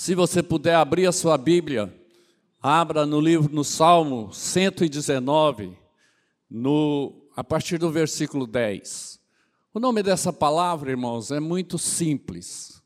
[0.00, 1.94] Se você puder abrir a sua Bíblia,
[2.62, 5.76] abra no livro, no Salmo 119,
[6.50, 9.20] no, a partir do versículo 10.
[9.74, 12.82] O nome dessa palavra, irmãos, é muito simples.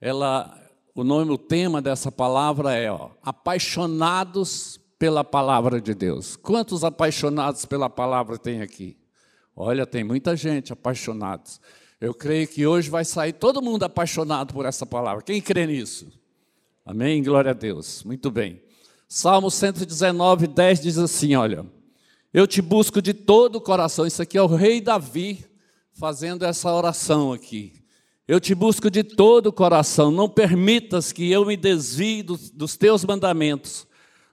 [0.00, 0.56] Ela,
[0.94, 6.36] o nome, o tema dessa palavra é ó, apaixonados pela palavra de Deus.
[6.36, 8.96] Quantos apaixonados pela palavra tem aqui?
[9.56, 11.60] Olha, tem muita gente apaixonados.
[12.00, 15.24] Eu creio que hoje vai sair todo mundo apaixonado por essa palavra.
[15.24, 16.21] Quem crê nisso?
[16.84, 17.22] Amém?
[17.22, 18.02] Glória a Deus.
[18.02, 18.60] Muito bem.
[19.06, 21.64] Salmo 119, 10 diz assim: Olha,
[22.34, 24.04] eu te busco de todo o coração.
[24.04, 25.44] Isso aqui é o rei Davi
[25.92, 27.72] fazendo essa oração aqui.
[28.26, 30.10] Eu te busco de todo o coração.
[30.10, 33.86] Não permitas que eu me desvie dos, dos teus mandamentos.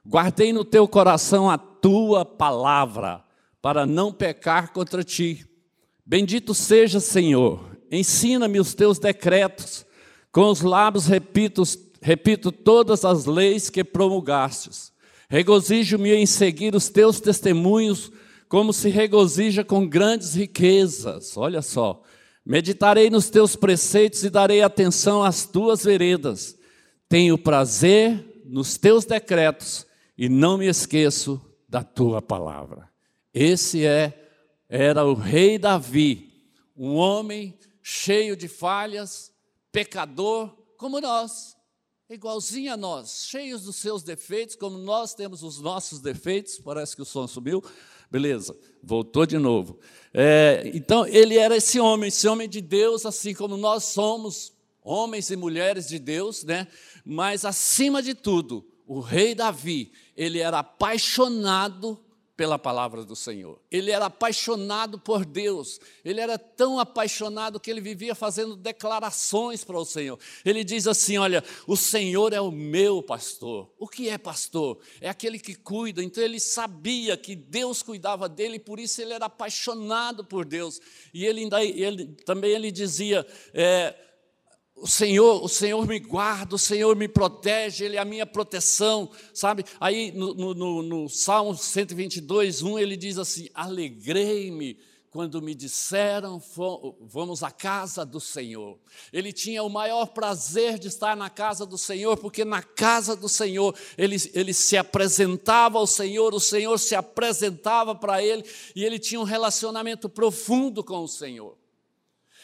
[0.04, 3.22] Guardei no teu coração a tua palavra,
[3.62, 5.46] para não pecar contra ti.
[6.04, 7.78] Bendito seja, Senhor.
[7.92, 9.86] Ensina-me os teus decretos.
[10.32, 14.92] Com os lábios repito os repito todas as leis que promulgastes.
[15.28, 18.10] Regozijo-me em seguir os teus testemunhos,
[18.48, 21.36] como se regozija com grandes riquezas.
[21.36, 22.02] Olha só.
[22.44, 26.58] Meditarei nos teus preceitos e darei atenção às tuas veredas.
[27.08, 29.86] Tenho prazer nos teus decretos
[30.18, 32.88] e não me esqueço da tua palavra.
[33.32, 34.16] Esse é
[34.68, 36.32] era o rei Davi,
[36.76, 39.32] um homem cheio de falhas,
[39.72, 41.56] pecador como nós
[42.14, 46.58] igualzinho a nós, cheios dos seus defeitos, como nós temos os nossos defeitos.
[46.58, 47.62] Parece que o som subiu.
[48.10, 49.78] Beleza, voltou de novo.
[50.12, 55.30] É, então, ele era esse homem, esse homem de Deus, assim como nós somos, homens
[55.30, 56.66] e mulheres de Deus, né?
[57.04, 62.04] Mas, acima de tudo, o rei Davi, ele era apaixonado
[62.40, 63.60] pela palavra do Senhor.
[63.70, 65.78] Ele era apaixonado por Deus.
[66.02, 70.18] Ele era tão apaixonado que ele vivia fazendo declarações para o Senhor.
[70.42, 73.70] Ele diz assim: Olha, o Senhor é o meu pastor.
[73.78, 74.78] O que é pastor?
[75.02, 76.02] É aquele que cuida.
[76.02, 80.80] Então ele sabia que Deus cuidava dele, por isso ele era apaixonado por Deus.
[81.12, 83.26] E ele, ele também ele dizia.
[83.52, 83.94] É,
[84.80, 89.10] o Senhor, o Senhor me guarda, o Senhor me protege, Ele é a minha proteção,
[89.34, 89.64] sabe?
[89.78, 94.78] Aí no, no, no Salmo 122, 1, ele diz assim: Alegrei-me
[95.10, 96.40] quando me disseram,
[97.00, 98.78] vamos à casa do Senhor.
[99.12, 103.28] Ele tinha o maior prazer de estar na casa do Senhor, porque na casa do
[103.28, 109.00] Senhor ele, ele se apresentava ao Senhor, o Senhor se apresentava para ele, e ele
[109.00, 111.59] tinha um relacionamento profundo com o Senhor.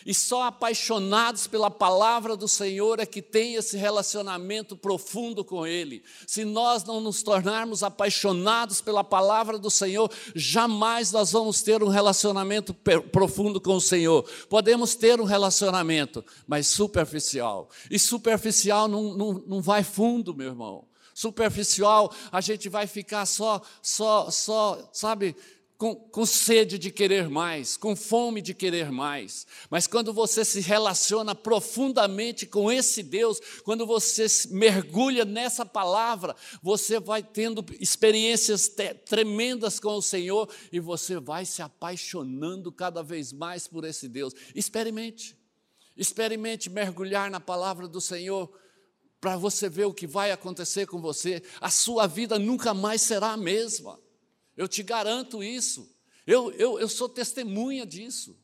[0.06, 6.04] E só apaixonados pela palavra do Senhor é que tem esse relacionamento profundo com Ele.
[6.28, 11.88] Se nós não nos tornarmos apaixonados pela palavra do Senhor, jamais nós vamos ter um
[11.88, 12.72] relacionamento
[13.10, 14.22] profundo com o Senhor.
[14.48, 17.68] Podemos ter um relacionamento, mas superficial.
[17.90, 20.84] E superficial não, não, não vai fundo, meu irmão
[21.16, 25.34] superficial, a gente vai ficar só, só, só, sabe,
[25.78, 29.46] com, com, sede de querer mais, com fome de querer mais.
[29.68, 36.98] Mas quando você se relaciona profundamente com esse Deus, quando você mergulha nessa palavra, você
[36.98, 38.70] vai tendo experiências
[39.04, 44.32] tremendas com o Senhor e você vai se apaixonando cada vez mais por esse Deus.
[44.54, 45.36] Experimente,
[45.94, 48.50] experimente mergulhar na palavra do Senhor.
[49.20, 53.32] Para você ver o que vai acontecer com você, a sua vida nunca mais será
[53.32, 53.98] a mesma.
[54.56, 55.90] Eu te garanto isso.
[56.26, 58.36] Eu, eu, eu sou testemunha disso.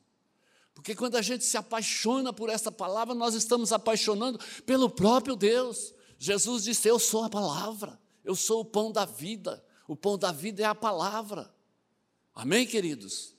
[0.73, 5.93] Porque quando a gente se apaixona por essa palavra, nós estamos apaixonando pelo próprio Deus.
[6.17, 9.63] Jesus disse: Eu sou a palavra, eu sou o pão da vida.
[9.87, 11.53] O pão da vida é a palavra.
[12.33, 13.33] Amém, queridos?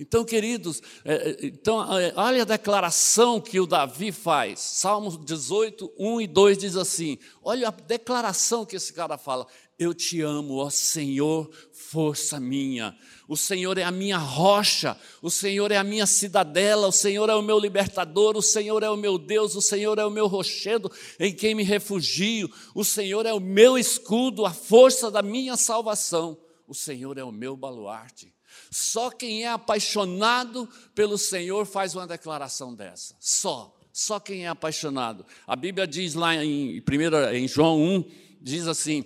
[0.00, 4.60] Então, queridos, é, é, então, é, olha a declaração que o Davi faz.
[4.60, 9.46] Salmos 18, 1 e 2 diz assim: olha a declaração que esse cara fala.
[9.78, 12.98] Eu te amo, ó Senhor, força minha.
[13.28, 17.34] O Senhor é a minha rocha, o Senhor é a minha cidadela, o Senhor é
[17.34, 20.90] o meu libertador, o Senhor é o meu Deus, o Senhor é o meu rochedo
[21.20, 26.36] em quem me refugio, o Senhor é o meu escudo, a força da minha salvação,
[26.66, 28.34] o Senhor é o meu baluarte.
[28.70, 33.14] Só quem é apaixonado pelo Senhor faz uma declaração dessa.
[33.20, 35.24] Só, só quem é apaixonado.
[35.46, 38.04] A Bíblia diz lá em, primeiro, em João 1,
[38.40, 39.04] diz assim: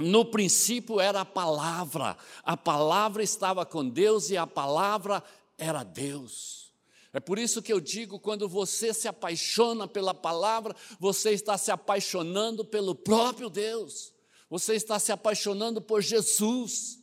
[0.00, 5.22] no princípio era a palavra, a palavra estava com Deus e a palavra
[5.56, 6.72] era Deus.
[7.12, 11.70] É por isso que eu digo: quando você se apaixona pela palavra, você está se
[11.70, 14.12] apaixonando pelo próprio Deus,
[14.48, 16.98] você está se apaixonando por Jesus.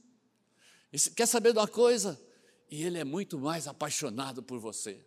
[1.16, 2.20] Quer saber de uma coisa?
[2.70, 5.06] E Ele é muito mais apaixonado por você.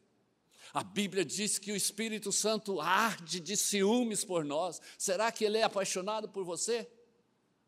[0.73, 4.81] A Bíblia diz que o Espírito Santo arde de ciúmes por nós.
[4.97, 6.89] Será que ele é apaixonado por você?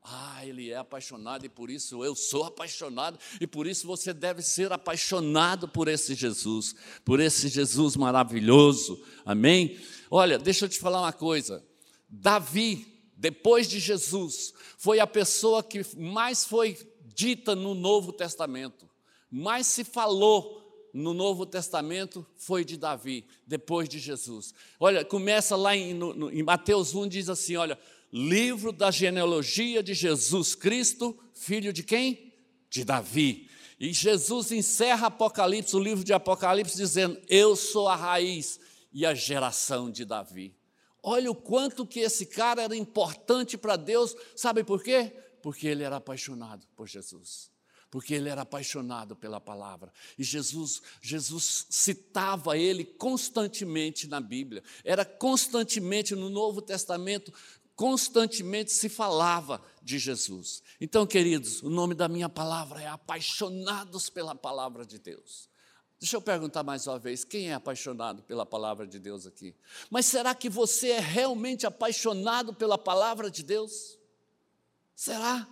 [0.05, 4.43] Ah, ele é apaixonado e por isso eu sou apaixonado e por isso você deve
[4.43, 9.01] ser apaixonado por esse Jesus, por esse Jesus maravilhoso.
[9.25, 9.79] Amém?
[10.11, 11.65] Olha, deixa eu te falar uma coisa.
[12.09, 16.77] Davi, depois de Jesus, foi a pessoa que mais foi
[17.15, 18.89] dita no Novo Testamento,
[19.31, 20.61] mais se falou
[20.93, 24.53] no Novo Testamento foi de Davi, depois de Jesus.
[24.79, 27.79] Olha, começa lá em, no, em Mateus 1, diz assim: olha,
[28.13, 32.33] livro da genealogia de Jesus Cristo, filho de quem?
[32.69, 33.49] De Davi.
[33.81, 38.61] E Jesus encerra Apocalipse, o livro de Apocalipse, dizendo: Eu sou a raiz
[38.93, 40.55] e a geração de Davi.
[41.03, 45.13] Olha o quanto que esse cara era importante para Deus, sabe por quê?
[45.43, 47.51] Porque ele era apaixonado por Jesus
[47.93, 49.93] porque ele era apaixonado pela palavra.
[50.17, 54.63] E Jesus, Jesus citava ele constantemente na Bíblia.
[54.83, 57.31] Era constantemente no Novo Testamento,
[57.75, 60.63] constantemente se falava de Jesus.
[60.81, 65.49] Então, queridos, o nome da minha palavra é apaixonados pela palavra de Deus.
[65.99, 69.55] Deixa eu perguntar mais uma vez: quem é apaixonado pela palavra de Deus aqui?
[69.89, 73.99] Mas será que você é realmente apaixonado pela palavra de Deus?
[74.97, 75.49] Será?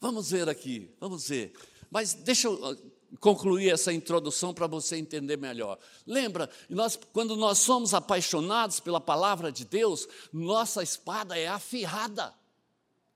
[0.00, 1.52] Vamos ver aqui, vamos ver.
[1.90, 2.76] Mas deixa eu
[3.20, 5.78] concluir essa introdução para você entender melhor.
[6.06, 12.34] Lembra, nós, quando nós somos apaixonados pela palavra de Deus, nossa espada é afiada,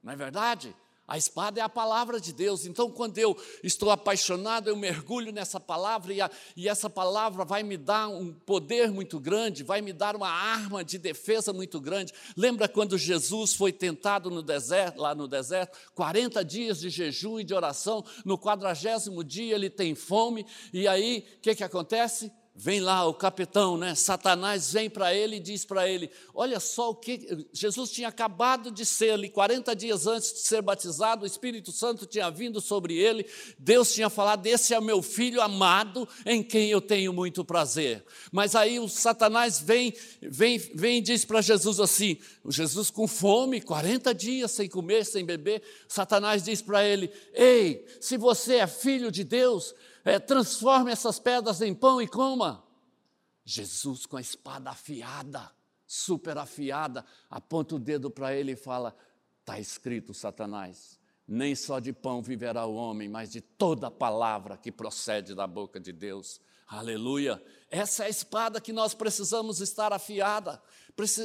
[0.03, 0.75] não é verdade?
[1.09, 2.67] A espada é a palavra de Deus.
[2.67, 7.63] Então, quando eu estou apaixonado, eu mergulho nessa palavra e, a, e, essa palavra vai
[7.63, 12.13] me dar um poder muito grande, vai me dar uma arma de defesa muito grande.
[12.37, 17.45] Lembra quando Jesus foi tentado no deserto, lá no deserto, 40 dias de jejum e
[17.45, 22.33] de oração, no quadragésimo dia ele tem fome, e aí o que, que acontece?
[22.59, 23.95] Vem lá o capitão, né?
[23.95, 27.47] Satanás vem para ele e diz para ele: Olha só o que.
[27.53, 32.07] Jesus tinha acabado de ser ali, 40 dias antes de ser batizado, o Espírito Santo
[32.07, 33.27] tinha vindo sobre ele,
[33.59, 38.03] Deus tinha falado: Esse é meu filho amado, em quem eu tenho muito prazer.
[38.33, 39.93] Mas aí o Satanás vem,
[40.23, 42.17] vem, vem e diz para Jesus assim:
[42.49, 48.17] Jesus com fome, 40 dias sem comer, sem beber, Satanás diz para ele: Ei, se
[48.17, 49.75] você é filho de Deus,
[50.07, 52.65] é, transforme essas pedras em pão e coma.
[53.45, 55.51] Jesus, com a espada afiada,
[55.87, 58.97] super afiada, aponta o dedo para ele e fala:
[59.41, 64.71] Está escrito, Satanás, nem só de pão viverá o homem, mas de toda palavra que
[64.71, 66.41] procede da boca de Deus.
[66.69, 67.43] Aleluia.
[67.71, 70.63] Essa é a espada que nós precisamos estar afiada.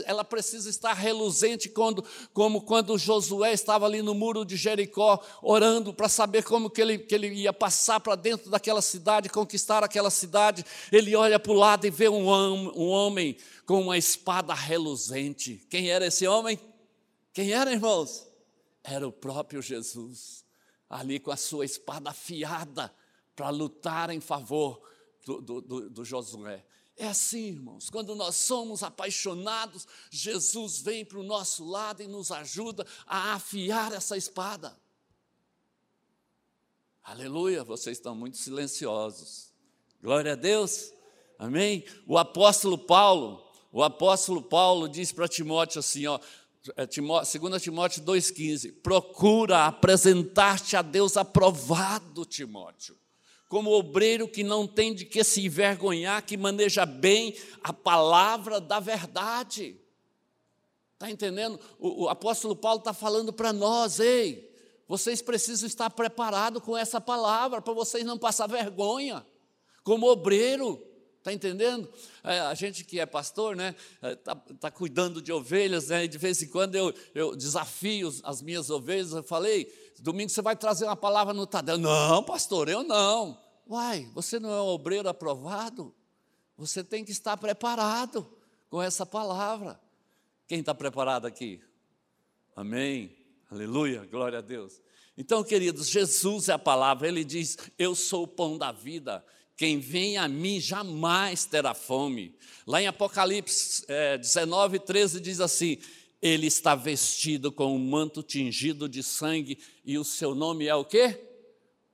[0.05, 2.03] Ela precisa estar reluzente quando,
[2.33, 6.97] como quando Josué estava ali no muro de Jericó, orando para saber como que ele,
[6.97, 10.65] que ele ia passar para dentro daquela cidade, conquistar aquela cidade.
[10.91, 15.65] Ele olha para o lado e vê um, um homem com uma espada reluzente.
[15.69, 16.59] Quem era esse homem?
[17.33, 18.27] Quem era, irmãos?
[18.83, 20.43] Era o próprio Jesus,
[20.89, 22.93] ali com a sua espada afiada
[23.35, 24.81] para lutar em favor
[25.25, 26.65] do, do, do, do Josué.
[26.97, 32.31] É assim, irmãos, quando nós somos apaixonados, Jesus vem para o nosso lado e nos
[32.31, 34.77] ajuda a afiar essa espada.
[37.03, 39.51] Aleluia, vocês estão muito silenciosos.
[40.01, 40.93] Glória a Deus.
[41.39, 41.83] Amém?
[42.05, 48.81] O apóstolo Paulo, o apóstolo Paulo diz para Timóteo assim, ó, 2 é, Timóteo 2,15:
[48.83, 53.01] procura apresentar-te a Deus aprovado, Timóteo
[53.51, 58.79] como obreiro que não tem de que se envergonhar, que maneja bem a palavra da
[58.79, 59.77] verdade.
[60.93, 61.59] Está entendendo?
[61.77, 64.49] O, o, apóstolo Paulo está falando para nós, ei,
[64.87, 69.25] vocês precisam estar preparados com essa palavra, para vocês não passar vergonha,
[69.83, 70.81] como obreiro.
[71.17, 71.91] Está entendendo?
[72.23, 76.07] É, a gente que é pastor, né, está é, tá cuidando de ovelhas, né, e
[76.07, 79.69] de vez em quando eu, eu desafio as minhas ovelhas, eu falei,
[80.01, 81.77] domingo você vai trazer uma palavra no Tadeu.
[81.77, 83.39] Não, pastor, eu não.
[83.69, 85.93] Uai, você não é um obreiro aprovado?
[86.57, 88.27] Você tem que estar preparado
[88.69, 89.79] com essa palavra.
[90.47, 91.61] Quem está preparado aqui?
[92.55, 93.15] Amém.
[93.49, 94.81] Aleluia, glória a Deus.
[95.17, 99.23] Então, queridos, Jesus é a palavra, ele diz: Eu sou o pão da vida.
[99.55, 102.35] Quem vem a mim jamais terá fome.
[102.65, 105.77] Lá em Apocalipse é, 19, 13 diz assim:
[106.21, 110.85] Ele está vestido com um manto tingido de sangue, e o seu nome é o
[110.85, 111.27] quê?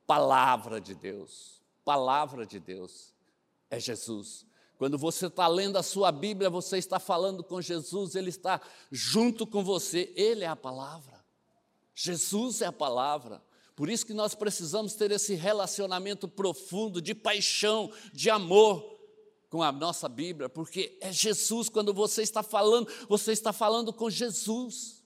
[0.06, 1.58] Palavra de Deus
[1.88, 3.14] palavra de Deus
[3.70, 4.44] é Jesus.
[4.76, 8.60] Quando você está lendo a sua Bíblia, você está falando com Jesus, Ele está
[8.92, 11.24] junto com você, Ele é a palavra.
[11.94, 13.42] Jesus é a palavra.
[13.74, 18.97] Por isso que nós precisamos ter esse relacionamento profundo de paixão, de amor
[19.48, 24.10] com a nossa Bíblia, porque é Jesus, quando você está falando, você está falando com
[24.10, 25.02] Jesus.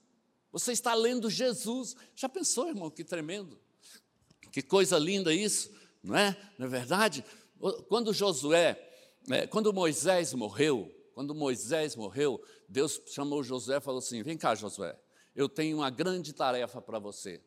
[0.51, 1.95] Você está lendo Jesus.
[2.15, 3.59] Já pensou, irmão, que tremendo?
[4.51, 5.71] Que coisa linda isso,
[6.03, 6.37] não é?
[6.59, 7.25] Não é verdade?
[7.89, 8.79] Quando Josué,
[9.27, 14.55] né, quando Moisés morreu, quando Moisés morreu, Deus chamou Josué e falou assim: Vem cá,
[14.55, 14.99] Josué,
[15.35, 17.41] eu tenho uma grande tarefa para você.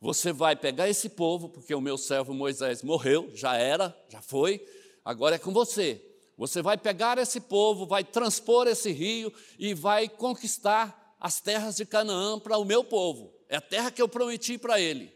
[0.00, 4.64] Você vai pegar esse povo, porque o meu servo Moisés morreu, já era, já foi,
[5.02, 6.13] agora é com você.
[6.36, 11.86] Você vai pegar esse povo, vai transpor esse rio e vai conquistar as terras de
[11.86, 13.32] Canaã para o meu povo.
[13.48, 15.14] É a terra que eu prometi para ele.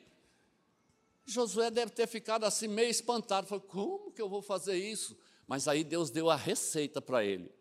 [1.27, 3.47] Josué deve ter ficado assim meio espantado.
[3.47, 5.17] Falou: como que eu vou fazer isso?
[5.47, 7.53] Mas aí Deus deu a receita para ele.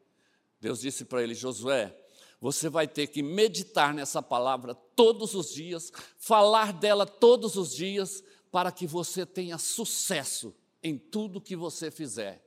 [0.61, 1.93] Deus disse para ele: Josué,
[2.39, 8.23] você vai ter que meditar nessa palavra todos os dias, falar dela todos os dias,
[8.51, 12.46] para que você tenha sucesso em tudo que você fizer.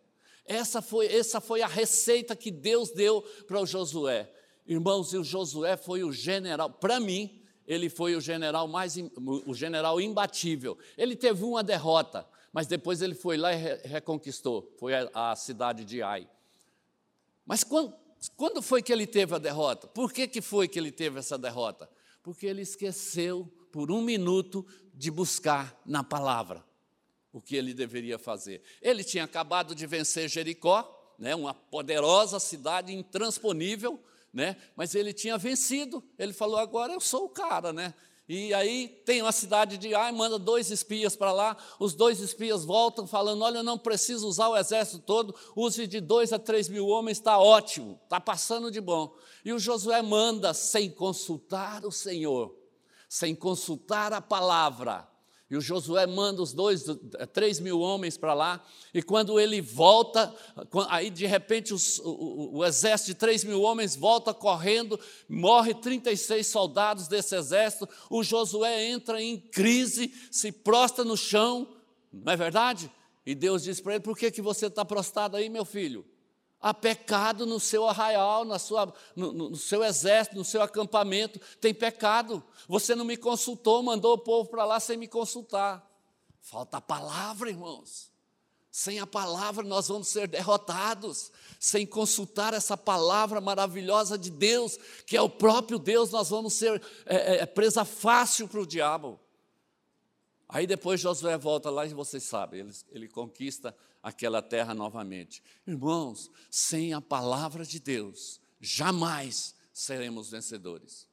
[0.51, 4.29] Essa foi, essa foi a receita que Deus deu para o Josué.
[4.67, 8.97] Irmãos, e o Josué foi o general, para mim, ele foi o general mais
[9.47, 10.77] o general imbatível.
[10.99, 15.85] Ele teve uma derrota, mas depois ele foi lá e reconquistou, foi a, a cidade
[15.85, 16.29] de Ai.
[17.47, 17.95] Mas quando,
[18.37, 19.87] quando foi que ele teve a derrota?
[19.87, 21.89] Por que, que foi que ele teve essa derrota?
[22.25, 26.69] Porque ele esqueceu por um minuto de buscar na palavra
[27.33, 28.63] o que ele deveria fazer.
[28.81, 35.37] Ele tinha acabado de vencer Jericó, né, uma poderosa cidade intransponível, né, mas ele tinha
[35.37, 36.03] vencido.
[36.19, 37.95] Ele falou: agora eu sou o cara, né?
[38.33, 42.65] E aí tem uma cidade de Ai, manda dois espias para lá, os dois espias
[42.65, 46.87] voltam falando: olha, não preciso usar o exército todo, use de dois a três mil
[46.87, 49.13] homens, está ótimo, está passando de bom.
[49.45, 52.57] E o Josué manda sem consultar o Senhor,
[53.09, 55.10] sem consultar a palavra,
[55.51, 58.65] e o Josué manda os dois, eh, três mil homens para lá,
[58.95, 60.33] e quando ele volta,
[60.89, 66.47] aí de repente os, o, o, exército de três mil homens volta correndo, morre 36
[66.47, 71.67] soldados desse exército, o Josué entra em crise, se prostra no chão,
[72.13, 72.91] não é verdade?
[73.27, 76.05] E Deus diz para ele: por que, que você está prostrado aí, meu filho?
[76.63, 81.41] Há pecado no seu arraial, na sua, no, no, seu exército, no seu acampamento.
[81.59, 82.43] Tem pecado.
[82.69, 85.89] Você não me consultou, mandou o povo para lá sem me consultar.
[86.41, 88.11] Falta a palavra, irmãos.
[88.71, 91.33] Sem a palavra nós vamos ser derrotados.
[91.59, 96.83] Sem consultar essa palavra maravilhosa de Deus, que é o próprio Deus, nós vamos ser
[97.07, 99.19] é, é, presa fácil para o diabo.
[100.53, 105.41] Aí depois Josué volta lá e vocês sabem, ele, ele conquista aquela terra novamente.
[105.65, 111.09] Irmãos, sem a palavra de Deus, jamais seremos vencedores.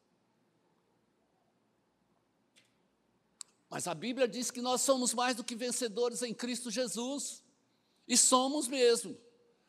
[3.69, 7.43] Mas a Bíblia diz que nós somos mais do que vencedores em Cristo Jesus.
[8.07, 9.15] E somos mesmo,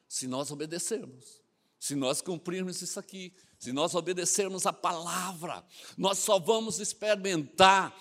[0.08, 1.42] se nós obedecermos,
[1.78, 5.62] se nós cumprirmos isso aqui, se nós obedecermos a palavra,
[5.98, 7.94] nós só vamos experimentar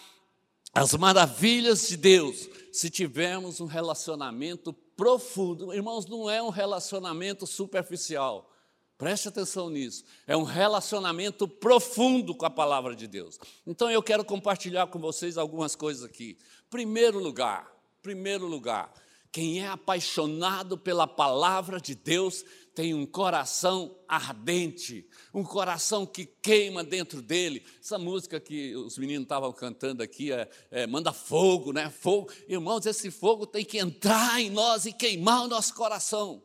[0.73, 5.73] as maravilhas de Deus se tivermos um relacionamento profundo.
[5.73, 8.51] Irmãos, não é um relacionamento superficial.
[8.97, 10.03] Preste atenção nisso.
[10.25, 13.39] É um relacionamento profundo com a palavra de Deus.
[13.65, 16.37] Então eu quero compartilhar com vocês algumas coisas aqui.
[16.69, 17.71] Primeiro lugar,
[18.01, 18.91] primeiro lugar,
[19.31, 22.43] quem é apaixonado pela palavra de Deus
[22.77, 27.65] tem um coração ardente, um coração que queima dentro dele.
[27.79, 31.89] Essa música que os meninos estavam cantando aqui é, é, manda fogo, né?
[31.89, 36.43] Fogo, irmãos, esse fogo tem que entrar em nós e queimar o nosso coração.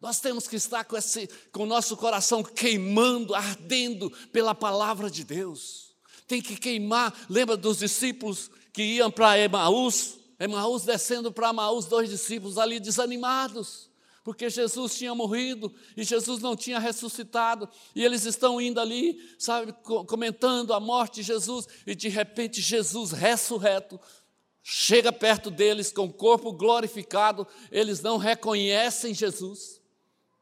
[0.00, 5.22] Nós temos que estar com, esse, com o nosso coração queimando, ardendo pela palavra de
[5.22, 5.94] Deus.
[6.26, 7.14] Tem que queimar.
[7.28, 10.19] Lembra dos discípulos que iam para Emaús?
[10.40, 13.90] Emaús descendo para Emaús, dois discípulos ali desanimados
[14.22, 19.72] porque Jesus tinha morrido e Jesus não tinha ressuscitado, e eles estão indo ali, sabe,
[20.06, 23.98] comentando a morte de Jesus, e de repente Jesus ressurreto
[24.62, 29.80] chega perto deles com o corpo glorificado, eles não reconhecem Jesus.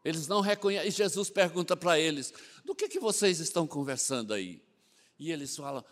[0.04, 2.32] Eles não reconhecem, e Jesus pergunta para eles:
[2.64, 4.62] "Do que que vocês estão conversando aí?"
[5.18, 5.84] E eles falam: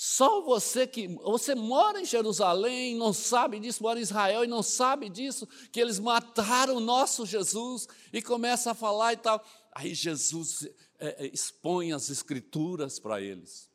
[0.00, 4.62] só você que você mora em Jerusalém, não sabe disso, mora em Israel e não
[4.62, 9.44] sabe disso, que eles mataram o nosso Jesus e começa a falar e tal.
[9.72, 10.68] Aí Jesus
[11.00, 13.68] é, é expõe as escrituras para eles.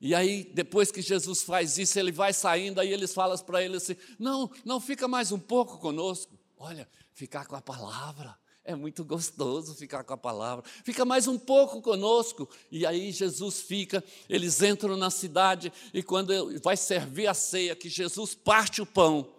[0.00, 3.76] E aí, depois que Jesus faz isso, ele vai saindo, aí eles falam para ele
[3.76, 6.38] assim: não, não fica mais um pouco conosco.
[6.56, 8.34] Olha, ficar com a palavra.
[8.68, 10.64] É muito gostoso ficar com a palavra.
[10.84, 12.48] Fica mais um pouco conosco.
[12.70, 17.88] E aí Jesus fica, eles entram na cidade e quando vai servir a ceia, que
[17.88, 19.32] Jesus parte o pão,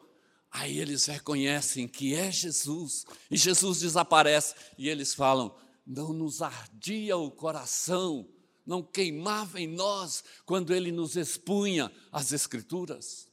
[0.50, 5.54] Aí eles reconhecem que é Jesus, e Jesus desaparece, e eles falam:
[5.86, 8.28] não nos ardia o coração,
[8.66, 13.28] não queimava em nós quando ele nos expunha as Escrituras.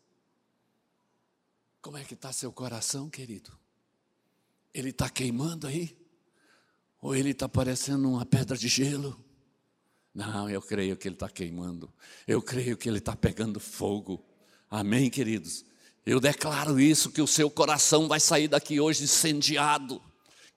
[1.80, 3.63] Como é que está seu coração, querido?
[4.74, 5.96] Ele está queimando aí?
[7.00, 9.16] Ou ele está parecendo uma pedra de gelo?
[10.14, 11.92] Não, eu creio que ele está queimando.
[12.26, 14.24] Eu creio que ele está pegando fogo.
[14.70, 15.64] Amém, queridos?
[16.04, 20.02] Eu declaro isso, que o seu coração vai sair daqui hoje incendiado,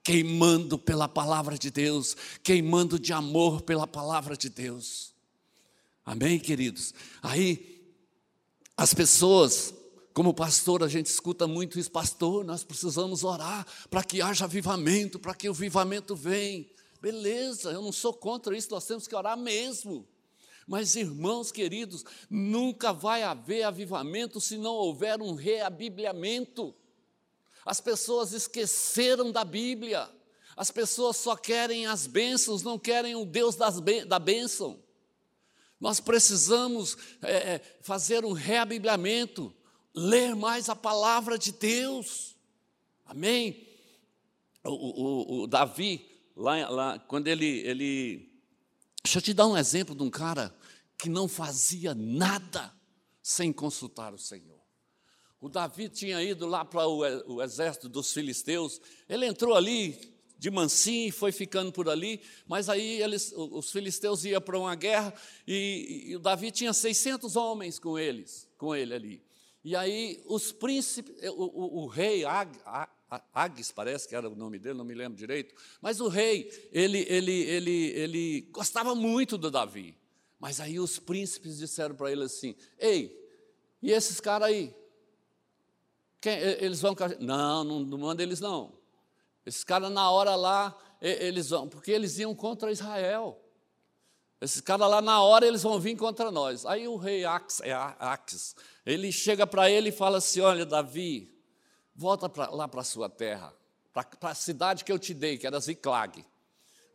[0.02, 5.14] queimando pela palavra de Deus, queimando de amor pela palavra de Deus.
[6.04, 6.94] Amém, queridos?
[7.22, 7.82] Aí,
[8.76, 9.74] as pessoas,
[10.18, 15.16] como pastor, a gente escuta muito isso, pastor, nós precisamos orar para que haja avivamento,
[15.16, 16.66] para que o avivamento venha.
[17.00, 20.08] Beleza, eu não sou contra isso, nós temos que orar mesmo.
[20.66, 26.74] Mas, irmãos queridos, nunca vai haver avivamento se não houver um reabibliamento.
[27.64, 30.10] As pessoas esqueceram da Bíblia.
[30.56, 34.82] As pessoas só querem as bênçãos, não querem o Deus das, da bênção.
[35.80, 39.54] Nós precisamos é, é, fazer um reabibliamento,
[39.94, 42.36] ler mais a palavra de Deus.
[43.04, 43.66] Amém?
[44.64, 48.28] O, o, o Davi, lá, lá, quando ele, ele.
[49.02, 50.54] Deixa eu te dar um exemplo de um cara
[50.96, 52.72] que não fazia nada
[53.22, 54.58] sem consultar o Senhor.
[55.40, 61.08] O Davi tinha ido lá para o, exército dos filisteus, ele entrou ali de mansinho
[61.08, 65.14] e foi ficando por ali, mas aí eles, os filisteus iam para uma guerra
[65.46, 69.22] e, e, o Davi tinha 600 homens com eles, com ele ali.
[69.68, 72.90] E aí os príncipes, o, o, o rei Ag, Ag,
[73.34, 77.04] Agis, parece que era o nome dele, não me lembro direito, mas o rei, ele,
[77.06, 79.94] ele, ele, ele gostava muito do Davi.
[80.40, 83.14] Mas aí os príncipes disseram para ele assim: Ei,
[83.82, 84.74] e esses caras aí?
[86.18, 86.96] Quem, eles vão.
[87.20, 88.72] Não, não, não manda eles não.
[89.44, 93.38] Esses caras, na hora lá, eles vão, porque eles iam contra Israel.
[94.40, 96.64] Esses caras lá, na hora, eles vão vir contra nós.
[96.64, 98.54] Aí o rei Ax, é Ax
[98.88, 101.30] ele chega para ele e fala assim: Olha, Davi,
[101.94, 103.54] volta pra, lá para a sua terra,
[103.92, 106.24] para a cidade que eu te dei, que era Ziclag.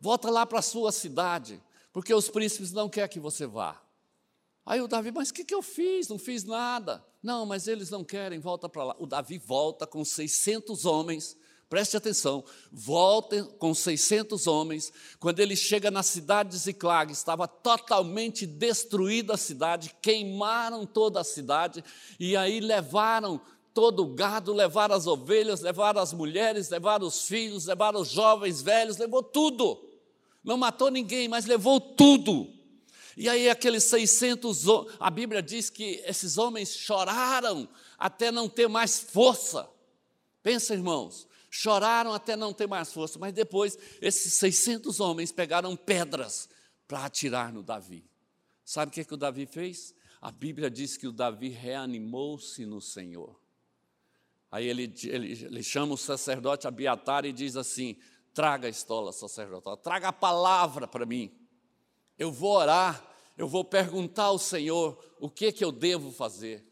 [0.00, 3.80] Volta lá para a sua cidade, porque os príncipes não querem que você vá.
[4.66, 6.08] Aí o Davi, mas o que, que eu fiz?
[6.08, 7.04] Não fiz nada.
[7.22, 8.96] Não, mas eles não querem, volta para lá.
[8.98, 11.36] O Davi volta com 600 homens,
[11.74, 14.92] preste atenção, volta com 600 homens.
[15.18, 21.24] Quando ele chega na cidade de Ziclag, estava totalmente destruída a cidade, queimaram toda a
[21.24, 21.82] cidade,
[22.20, 23.40] e aí levaram
[23.74, 28.62] todo o gado, levaram as ovelhas, levaram as mulheres, levaram os filhos, levaram os jovens,
[28.62, 29.84] velhos, levou tudo.
[30.44, 32.48] Não matou ninguém, mas levou tudo.
[33.16, 34.64] E aí aqueles 600,
[35.00, 39.68] a Bíblia diz que esses homens choraram até não ter mais força.
[40.40, 46.48] Pensa, irmãos, choraram até não ter mais força, mas depois esses 600 homens pegaram pedras
[46.88, 48.04] para atirar no Davi.
[48.64, 49.94] Sabe o que, que o Davi fez?
[50.20, 53.40] A Bíblia diz que o Davi reanimou-se no Senhor.
[54.50, 57.96] Aí ele, ele, ele chama o sacerdote Abiatar e diz assim:
[58.32, 61.32] traga a estola sacerdotal, traga a palavra para mim.
[62.18, 66.66] Eu vou orar, eu vou perguntar ao Senhor o que que eu devo fazer.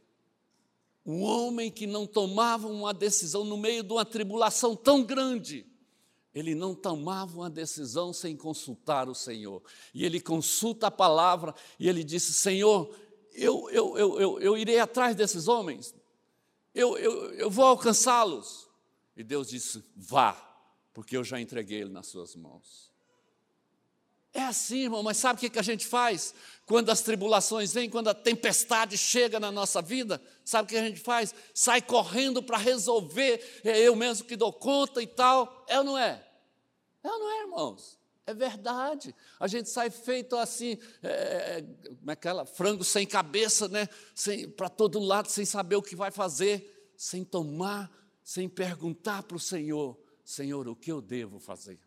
[1.04, 5.66] Um homem que não tomava uma decisão no meio de uma tribulação tão grande,
[6.34, 9.62] ele não tomava uma decisão sem consultar o Senhor.
[9.92, 12.94] E ele consulta a palavra e ele disse: Senhor,
[13.32, 15.94] eu, eu, eu, eu, eu irei atrás desses homens,
[16.74, 18.68] eu, eu, eu vou alcançá-los.
[19.16, 20.52] E Deus disse: Vá
[20.92, 22.92] porque eu já entreguei ele nas suas mãos.
[24.34, 26.34] É assim, irmão, mas sabe o que a gente faz?
[26.72, 30.82] Quando as tribulações vêm, quando a tempestade chega na nossa vida, sabe o que a
[30.82, 31.34] gente faz?
[31.52, 35.66] Sai correndo para resolver, é eu mesmo que dou conta e tal.
[35.68, 36.26] É ou não é?
[37.04, 37.98] É ou não é, irmãos?
[38.24, 39.14] É verdade.
[39.38, 41.62] A gente sai feito assim, é, é
[41.94, 43.86] como é aquela frango sem cabeça, né?
[44.56, 47.92] Para todo lado, sem saber o que vai fazer, sem tomar,
[48.24, 51.78] sem perguntar para o Senhor Senhor, o que eu devo fazer?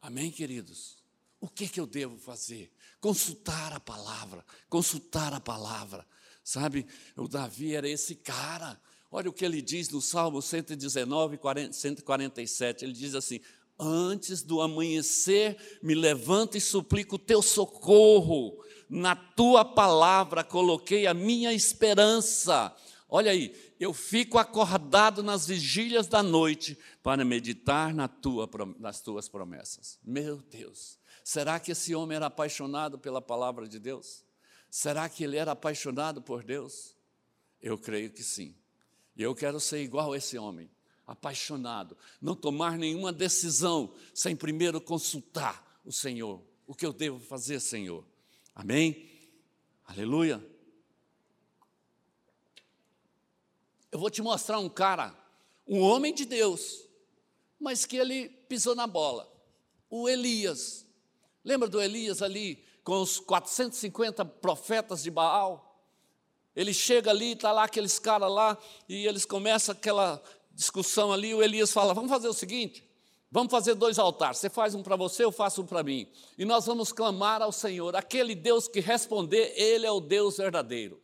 [0.00, 0.99] Amém, queridos?
[1.40, 2.70] O que, que eu devo fazer?
[3.00, 6.06] Consultar a palavra, consultar a palavra.
[6.44, 8.78] Sabe, o Davi era esse cara.
[9.10, 12.84] Olha o que ele diz no Salmo 119, 40, 147.
[12.84, 13.40] Ele diz assim:
[13.78, 18.62] Antes do amanhecer, me levanto e suplico o teu socorro.
[18.88, 22.74] Na tua palavra coloquei a minha esperança.
[23.08, 28.48] Olha aí, eu fico acordado nas vigílias da noite para meditar na tua,
[28.78, 29.98] nas tuas promessas.
[30.04, 34.24] Meu Deus, será que esse homem era apaixonado pela palavra de Deus?
[34.70, 36.96] Será que ele era apaixonado por Deus?
[37.60, 38.56] Eu creio que sim.
[39.16, 40.70] E eu quero ser igual a esse homem,
[41.06, 46.42] apaixonado, não tomar nenhuma decisão sem primeiro consultar o Senhor.
[46.66, 48.04] O que eu devo fazer, Senhor?
[48.54, 49.10] Amém?
[49.84, 50.44] Aleluia.
[53.90, 55.12] Eu vou te mostrar um cara,
[55.66, 56.86] um homem de Deus,
[57.58, 59.30] mas que ele pisou na bola.
[59.88, 60.86] O Elias.
[61.44, 65.70] Lembra do Elias ali, com os 450 profetas de Baal?
[66.54, 70.22] Ele chega ali, está lá aqueles caras lá, e eles começam aquela
[70.52, 71.34] discussão ali.
[71.34, 72.88] O Elias fala: Vamos fazer o seguinte,
[73.30, 74.38] vamos fazer dois altares.
[74.38, 76.06] Você faz um para você, eu faço um para mim.
[76.36, 77.96] E nós vamos clamar ao Senhor.
[77.96, 81.00] Aquele Deus que responder, Ele é o Deus verdadeiro.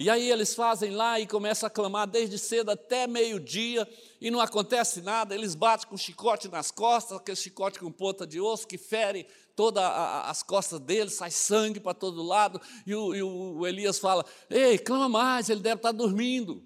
[0.00, 3.86] E aí eles fazem lá e começam a clamar desde cedo até meio-dia
[4.18, 5.34] e não acontece nada.
[5.34, 9.84] Eles batem com chicote nas costas, aquele chicote com ponta de osso que fere todas
[9.84, 12.58] as costas deles, sai sangue para todo lado.
[12.86, 16.64] E o, e o Elias fala: Ei, clama mais, ele deve estar dormindo.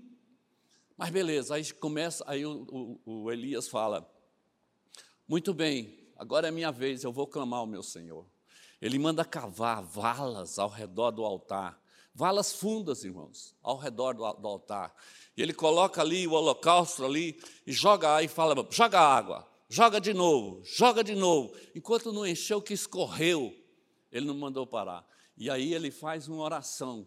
[0.96, 4.08] Mas beleza, aí começa, aí o, o, o Elias fala:
[5.26, 8.24] Muito bem, agora é minha vez, eu vou clamar ao meu Senhor.
[8.80, 11.82] Ele manda cavar valas ao redor do altar
[12.14, 14.94] valas fundas, irmãos, ao redor do, do altar.
[15.36, 20.14] E ele coloca ali o holocausto ali e joga e fala: joga água, joga de
[20.14, 21.52] novo, joga de novo.
[21.74, 23.54] Enquanto não encheu, que escorreu,
[24.12, 25.04] ele não mandou parar.
[25.36, 27.06] E aí ele faz uma oração.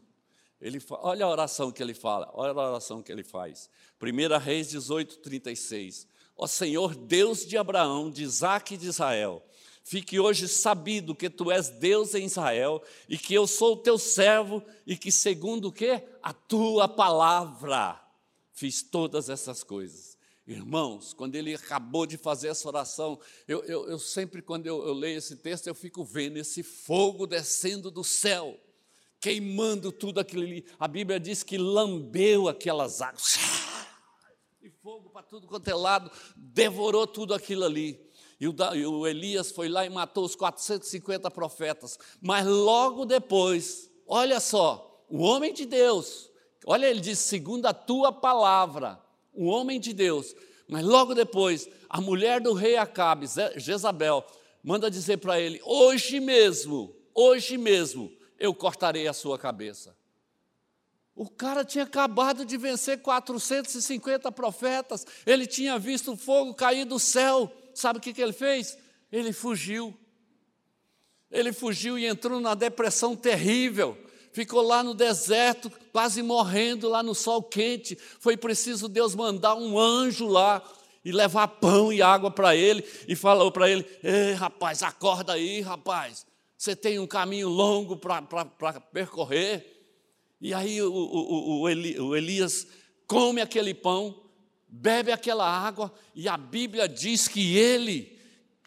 [0.59, 3.69] Ele, olha a oração que ele fala, olha a oração que ele faz.
[4.01, 6.07] 1 Reis 18, 36.
[6.35, 9.43] Ó Senhor, Deus de Abraão, de Isaac e de Israel,
[9.89, 13.97] Fique hoje sabido que tu és Deus em Israel e que eu sou o teu
[13.97, 16.03] servo e que segundo o que?
[16.21, 17.97] A tua palavra
[18.51, 20.17] fiz todas essas coisas.
[20.45, 24.93] Irmãos, quando ele acabou de fazer essa oração, eu, eu, eu sempre, quando eu, eu
[24.93, 28.59] leio esse texto, eu fico vendo esse fogo descendo do céu,
[29.21, 30.65] queimando tudo aquilo ali.
[30.77, 33.37] A Bíblia diz que lambeu aquelas águas,
[34.61, 38.05] e fogo para tudo quanto é lado, devorou tudo aquilo ali.
[38.39, 41.97] E o Elias foi lá e matou os 450 profetas.
[42.21, 46.29] Mas logo depois, olha só, o homem de Deus,
[46.65, 49.01] olha, ele diz: segundo a tua palavra,
[49.33, 50.35] o homem de Deus.
[50.67, 54.23] Mas logo depois, a mulher do rei Acabe, Jezabel,
[54.63, 59.97] manda dizer para ele: hoje mesmo, hoje mesmo, eu cortarei a sua cabeça.
[61.15, 66.99] O cara tinha acabado de vencer 450 profetas, ele tinha visto o fogo cair do
[66.99, 68.77] céu sabe o que, que ele fez?
[69.11, 69.97] Ele fugiu.
[71.29, 73.97] Ele fugiu e entrou numa depressão terrível.
[74.31, 77.97] Ficou lá no deserto, quase morrendo, lá no sol quente.
[78.19, 80.61] Foi preciso Deus mandar um anjo lá
[81.03, 82.83] e levar pão e água para ele.
[83.07, 86.25] E falou para ele: Ei, rapaz, acorda aí, rapaz.
[86.57, 88.21] Você tem um caminho longo para
[88.91, 89.65] percorrer.
[90.39, 92.67] E aí o, o, o, o Elias
[93.07, 94.26] come aquele pão
[94.67, 98.17] bebe aquela água, e a Bíblia diz que ele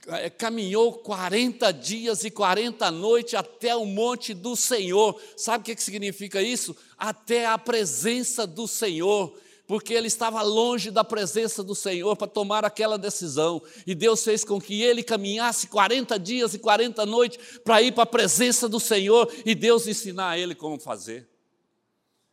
[0.07, 5.21] é, caminhou 40 dias e 40 noites até o monte do Senhor.
[5.37, 6.77] Sabe o que significa isso?
[6.97, 9.37] Até a presença do Senhor
[9.71, 13.63] porque ele estava longe da presença do Senhor para tomar aquela decisão.
[13.87, 18.03] E Deus fez com que ele caminhasse 40 dias e 40 noites para ir para
[18.03, 21.29] a presença do Senhor e Deus ensinar a ele como fazer.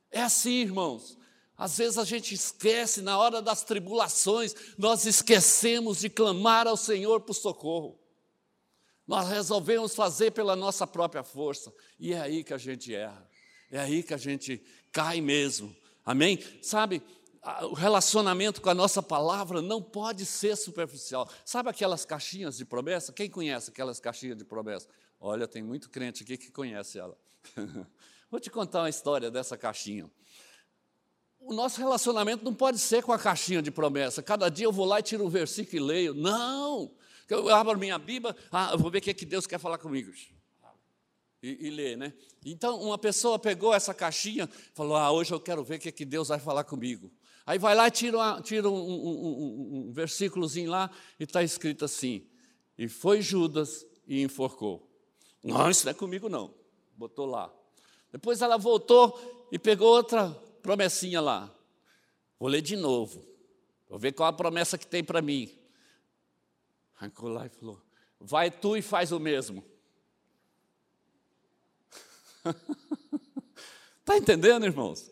[0.10, 1.16] É assim, irmãos.
[1.58, 7.22] Às vezes a gente esquece, na hora das tribulações, nós esquecemos de clamar ao Senhor
[7.22, 8.00] por socorro.
[9.08, 13.28] Nós resolvemos fazer pela nossa própria força, e é aí que a gente erra,
[13.72, 15.76] é aí que a gente cai mesmo.
[16.06, 16.40] Amém?
[16.62, 17.02] Sabe,
[17.64, 21.28] o relacionamento com a nossa palavra não pode ser superficial.
[21.44, 23.12] Sabe aquelas caixinhas de promessa?
[23.12, 24.88] Quem conhece aquelas caixinhas de promessa?
[25.20, 27.18] Olha, tem muito crente aqui que conhece ela.
[28.30, 30.12] Vou te contar uma história dessa caixinha
[31.48, 34.22] o nosso relacionamento não pode ser com a caixinha de promessa.
[34.22, 36.14] Cada dia eu vou lá e tiro um versículo e leio.
[36.14, 36.92] Não!
[37.30, 39.78] Eu abro minha Bíblia, ah, eu vou ver o que, é que Deus quer falar
[39.78, 40.12] comigo.
[41.42, 42.14] E, e ler, né?
[42.46, 45.92] Então, uma pessoa pegou essa caixinha falou: Ah, hoje eu quero ver o que, é
[45.92, 47.12] que Deus vai falar comigo.
[47.46, 51.44] Aí vai lá e tira, uma, tira um, um, um, um versículozinho lá e está
[51.44, 52.28] escrito assim:
[52.78, 54.90] E foi Judas e enforcou.
[55.44, 56.54] Não, isso não é comigo, não.
[56.96, 57.54] Botou lá.
[58.12, 60.36] Depois ela voltou e pegou outra
[60.68, 61.50] promessinha lá.
[62.38, 63.26] Vou ler de novo.
[63.88, 65.58] Vou ver qual a promessa que tem para mim.
[66.98, 67.82] Arrancou lá e falou:
[68.20, 69.64] Vai tu e faz o mesmo.
[74.00, 75.10] Está entendendo, irmãos?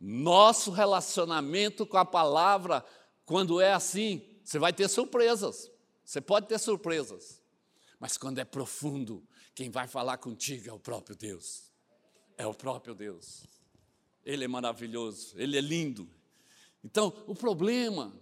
[0.00, 2.84] Nosso relacionamento com a palavra,
[3.24, 5.70] quando é assim, você vai ter surpresas.
[6.04, 7.40] Você pode ter surpresas.
[8.00, 11.70] Mas quando é profundo, quem vai falar contigo é o próprio Deus.
[12.36, 13.57] É o próprio Deus.
[14.28, 16.06] Ele é maravilhoso, Ele é lindo.
[16.84, 18.14] Então, o problema,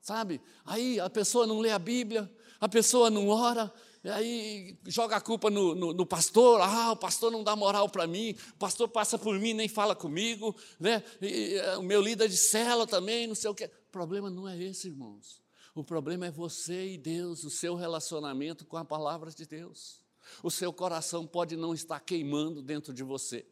[0.00, 0.40] sabe?
[0.64, 5.50] Aí a pessoa não lê a Bíblia, a pessoa não ora, aí joga a culpa
[5.50, 9.16] no, no, no, pastor, ah, o pastor não dá moral para mim, o pastor passa
[9.16, 11.04] por mim nem fala comigo, né?
[11.22, 13.70] E, o meu líder de cela também, não sei o quê.
[13.88, 15.40] O problema não é esse, irmãos.
[15.72, 20.02] O problema é você e Deus, o seu relacionamento com a palavra de Deus.
[20.42, 23.46] O seu coração pode não estar queimando dentro de você.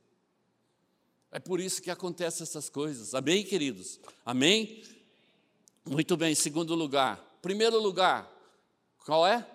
[1.32, 3.14] É por isso que acontecem essas coisas.
[3.14, 3.98] Amém, queridos?
[4.22, 4.84] Amém?
[5.82, 7.38] Muito bem, segundo lugar.
[7.40, 8.30] Primeiro lugar,
[8.98, 9.48] qual é?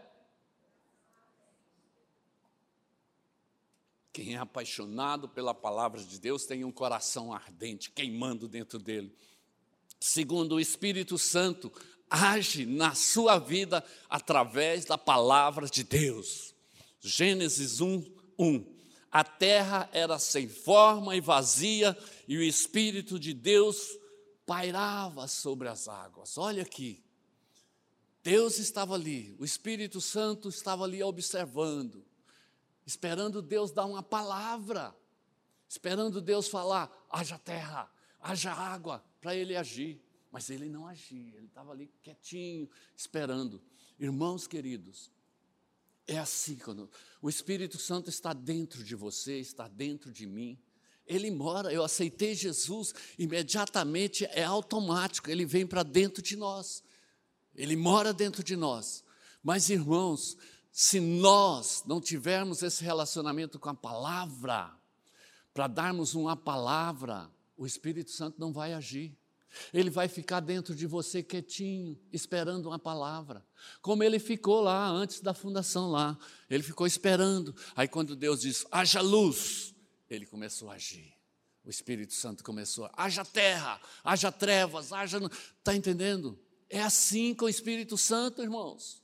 [4.11, 9.15] Quem é apaixonado pela palavra de Deus tem um coração ardente, queimando dentro dele.
[9.99, 11.71] Segundo, o Espírito Santo
[12.09, 16.55] age na sua vida através da palavra de Deus.
[16.99, 18.03] Gênesis 1,
[18.39, 18.76] 1.
[19.11, 23.97] A terra era sem forma e vazia, e o Espírito de Deus
[24.45, 26.37] pairava sobre as águas.
[26.37, 27.03] Olha aqui.
[28.23, 32.07] Deus estava ali, o Espírito Santo estava ali observando
[32.87, 34.95] esperando Deus dar uma palavra,
[35.67, 37.91] esperando Deus falar: haja terra,
[38.21, 40.01] haja água, para ele agir.
[40.31, 43.61] Mas ele não agia, ele estava ali quietinho, esperando.
[43.99, 45.11] Irmãos queridos,
[46.07, 46.89] é assim quando
[47.21, 50.57] o Espírito Santo está dentro de você, está dentro de mim.
[51.05, 56.83] Ele mora, eu aceitei Jesus, imediatamente é automático, ele vem para dentro de nós.
[57.55, 59.03] Ele mora dentro de nós.
[59.43, 60.37] Mas irmãos,
[60.71, 64.71] se nós não tivermos esse relacionamento com a palavra,
[65.53, 69.17] para darmos uma palavra, o Espírito Santo não vai agir.
[69.73, 73.45] Ele vai ficar dentro de você quietinho, esperando uma palavra.
[73.81, 76.17] Como ele ficou lá antes da fundação lá.
[76.49, 77.55] Ele ficou esperando.
[77.75, 79.73] Aí quando Deus disse: "Haja luz",
[80.09, 81.17] ele começou a agir.
[81.67, 85.19] O Espírito Santo começou haja terra, haja trevas, haja
[85.59, 86.39] Está entendendo?
[86.69, 89.03] É assim com o Espírito Santo, irmãos.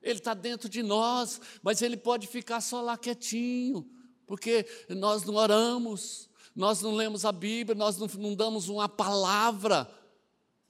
[0.00, 3.88] Ele está dentro de nós, mas ele pode ficar só lá quietinho,
[4.26, 9.90] porque nós não oramos, nós não lemos a Bíblia, nós não, não damos uma palavra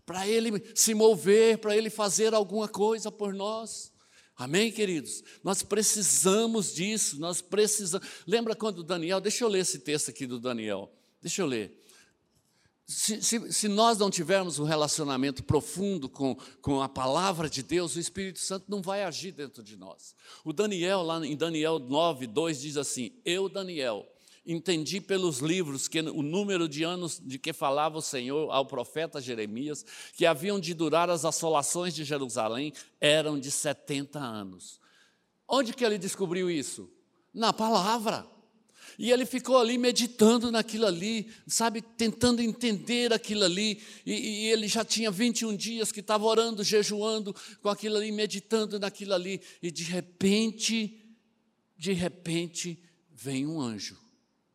[0.06, 3.92] para ele se mover, para ele fazer alguma coisa por nós.
[4.36, 5.22] Amém, queridos?
[5.42, 8.06] Nós precisamos disso, nós precisamos.
[8.26, 11.80] Lembra quando Daniel, deixa eu ler esse texto aqui do Daniel, deixa eu ler.
[12.86, 17.96] Se, se, se, nós não tivermos um relacionamento profundo com, com a palavra de Deus,
[17.96, 20.14] o Espírito Santo não vai agir dentro de nós.
[20.44, 24.06] O Daniel, lá em Daniel 9, 2, diz assim: Eu, Daniel,
[24.46, 29.20] entendi pelos livros que o número de anos de que falava o Senhor ao profeta
[29.20, 34.80] Jeremias, que haviam de durar as assolações de Jerusalém, eram de 70 anos.
[35.48, 36.90] Onde que ele descobriu isso?
[37.32, 38.26] Na palavra.
[38.98, 43.82] E ele ficou ali meditando naquilo ali, sabe, tentando entender aquilo ali.
[44.06, 48.78] E, e ele já tinha 21 dias que estava orando, jejuando com aquilo ali, meditando
[48.78, 49.40] naquilo ali.
[49.62, 51.00] E de repente,
[51.76, 52.78] de repente,
[53.10, 54.03] vem um anjo.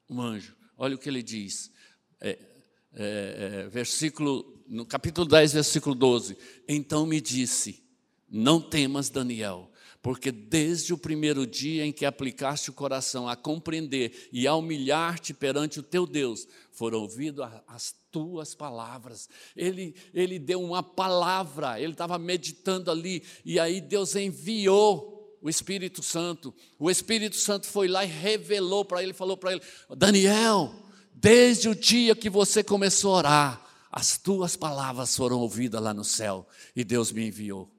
[0.09, 0.55] Um anjo.
[0.77, 1.71] Olha o que ele diz.
[2.19, 6.37] É, é, é, versículo, no capítulo 10, versículo 12.
[6.67, 7.83] Então me disse:
[8.29, 9.69] Não temas, Daniel
[10.01, 15.33] porque desde o primeiro dia em que aplicaste o coração a compreender e a humilhar-te
[15.33, 19.27] perante o teu Deus, foram ouvidas as tuas palavras.
[19.55, 26.03] Ele, ele deu uma palavra, ele estava meditando ali, e aí Deus enviou o Espírito
[26.03, 26.53] Santo.
[26.77, 29.61] O Espírito Santo foi lá e revelou para ele, falou para ele:
[29.95, 30.73] Daniel,
[31.13, 36.03] desde o dia que você começou a orar, as tuas palavras foram ouvidas lá no
[36.03, 37.69] céu, e Deus me enviou.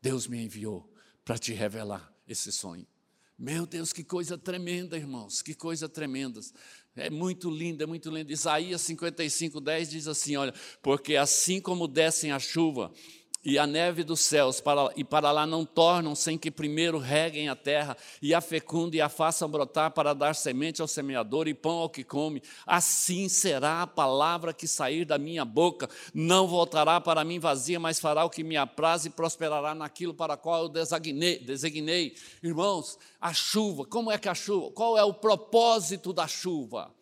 [0.00, 0.88] Deus me enviou
[1.24, 2.86] para te revelar esse sonho.
[3.38, 6.40] Meu Deus, que coisa tremenda, irmãos, que coisa tremenda.
[6.94, 8.32] É muito lindo, é muito lindo.
[8.32, 12.90] Isaías 55, 10 diz assim: olha, porque assim como descem a chuva
[13.46, 17.48] e a neve dos céus, para, e para lá não tornam sem que primeiro reguem
[17.48, 21.54] a terra, e a fecundem e a façam brotar para dar semente ao semeador e
[21.54, 22.42] pão ao que come.
[22.66, 28.00] Assim será a palavra que sair da minha boca, não voltará para mim vazia, mas
[28.00, 31.38] fará o que me apraz e prosperará naquilo para qual eu designei.
[31.38, 32.16] designei.
[32.42, 34.72] Irmãos, a chuva, como é que a chuva?
[34.72, 36.92] Qual é o propósito da chuva?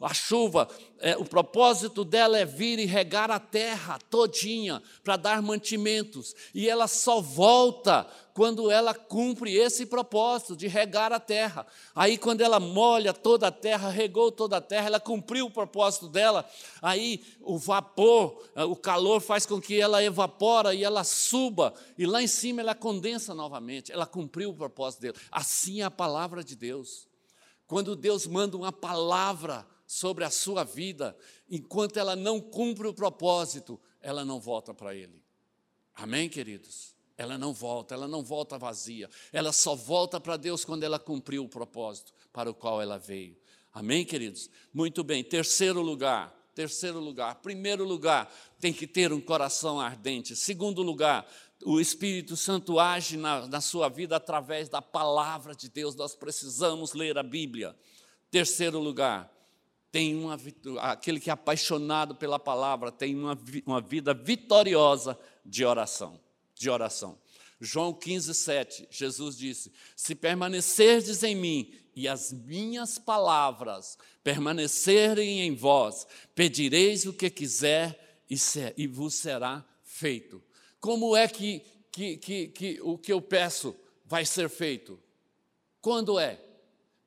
[0.00, 5.40] A chuva, é, o propósito dela é vir e regar a terra todinha para dar
[5.40, 6.34] mantimentos.
[6.54, 11.64] E ela só volta quando ela cumpre esse propósito de regar a terra.
[11.94, 16.08] Aí, quando ela molha toda a terra, regou toda a terra, ela cumpriu o propósito
[16.08, 16.44] dela.
[16.82, 21.72] Aí, o vapor, é, o calor faz com que ela evapora e ela suba.
[21.96, 23.92] E lá em cima ela condensa novamente.
[23.92, 25.16] Ela cumpriu o propósito dela.
[25.30, 27.06] Assim é a palavra de Deus.
[27.66, 31.16] Quando Deus manda uma palavra, sobre a sua vida,
[31.48, 35.22] enquanto ela não cumpre o propósito, ela não volta para Ele.
[35.94, 36.94] Amém, queridos?
[37.16, 39.08] Ela não volta, ela não volta vazia.
[39.32, 43.36] Ela só volta para Deus quando ela cumpriu o propósito para o qual ela veio.
[43.72, 44.50] Amém, queridos?
[44.72, 45.22] Muito bem.
[45.22, 46.34] Terceiro lugar.
[46.54, 47.36] Terceiro lugar.
[47.36, 50.36] Primeiro lugar, tem que ter um coração ardente.
[50.36, 51.26] Segundo lugar,
[51.64, 55.94] o Espírito Santo age na, na sua vida através da palavra de Deus.
[55.94, 57.76] Nós precisamos ler a Bíblia.
[58.30, 59.32] Terceiro lugar,
[59.94, 60.36] tem uma,
[60.80, 66.18] aquele que é apaixonado pela palavra tem uma, uma vida vitoriosa de oração.
[66.52, 67.16] De oração.
[67.60, 75.54] João 15, 7, Jesus disse: Se permanecerdes em mim e as minhas palavras permanecerem em
[75.54, 80.42] vós, pedireis o que quiser e, ser, e vos será feito.
[80.80, 84.98] Como é que, que, que, que o que eu peço vai ser feito?
[85.80, 86.40] Quando é?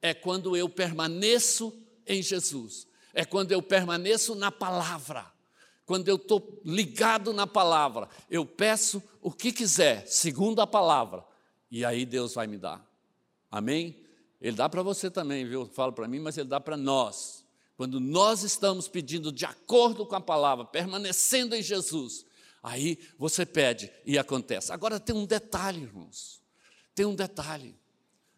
[0.02, 5.26] É quando eu permaneço em Jesus, é quando eu permaneço na palavra,
[5.86, 11.24] quando eu estou ligado na palavra, eu peço o que quiser, segundo a palavra,
[11.70, 12.86] e aí Deus vai me dar.
[13.50, 14.04] Amém?
[14.42, 15.66] Ele dá para você também, viu?
[15.66, 17.46] Fala para mim, mas ele dá para nós.
[17.76, 22.26] Quando nós estamos pedindo de acordo com a palavra, permanecendo em Jesus,
[22.68, 24.74] Aí você pede e acontece.
[24.74, 26.42] Agora tem um detalhe, irmãos.
[26.94, 27.74] Tem um detalhe.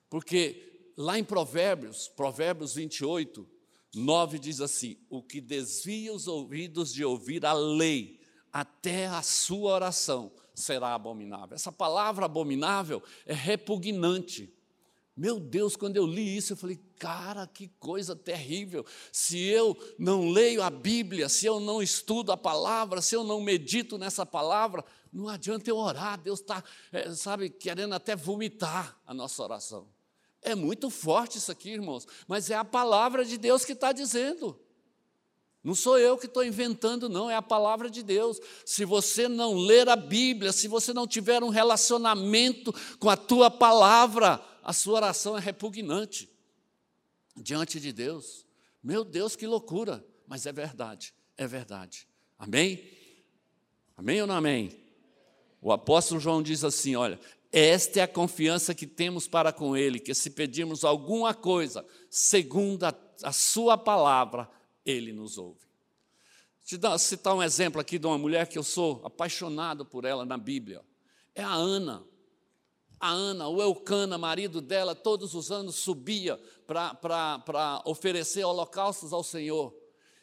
[0.08, 3.48] Porque lá em Provérbios, Provérbios 28,
[3.94, 8.20] 9 diz assim: O que desvia os ouvidos de ouvir a lei
[8.52, 11.56] até a sua oração será abominável.
[11.56, 14.54] Essa palavra abominável é repugnante.
[15.16, 18.86] Meu Deus, quando eu li isso, eu falei, cara, que coisa terrível.
[19.12, 23.42] Se eu não leio a Bíblia, se eu não estudo a palavra, se eu não
[23.42, 26.22] medito nessa palavra, não adianta eu orar.
[26.22, 29.90] Deus está, é, sabe, querendo até vomitar a nossa oração.
[30.42, 34.60] É muito forte isso aqui, irmãos, mas é a palavra de Deus que está dizendo.
[35.62, 38.40] Não sou eu que estou inventando, não, é a palavra de Deus.
[38.66, 43.52] Se você não ler a Bíblia, se você não tiver um relacionamento com a tua
[43.52, 46.30] palavra, a sua oração é repugnante
[47.36, 48.46] diante de Deus.
[48.82, 50.06] Meu Deus, que loucura!
[50.26, 52.08] Mas é verdade, é verdade.
[52.38, 52.88] Amém?
[53.98, 54.80] Amém ou não amém?
[55.62, 57.20] O apóstolo João diz assim: olha,
[57.52, 62.84] esta é a confiança que temos para com Ele, que se pedirmos alguma coisa, segundo
[62.84, 64.50] a, a Sua palavra,
[64.86, 65.68] Ele nos ouve.
[66.64, 70.38] Te citar um exemplo aqui de uma mulher que eu sou apaixonado por ela na
[70.38, 70.84] Bíblia.
[71.34, 72.06] É a Ana
[73.00, 79.74] a Ana, o Eucana, marido dela, todos os anos subia para oferecer holocaustos ao Senhor.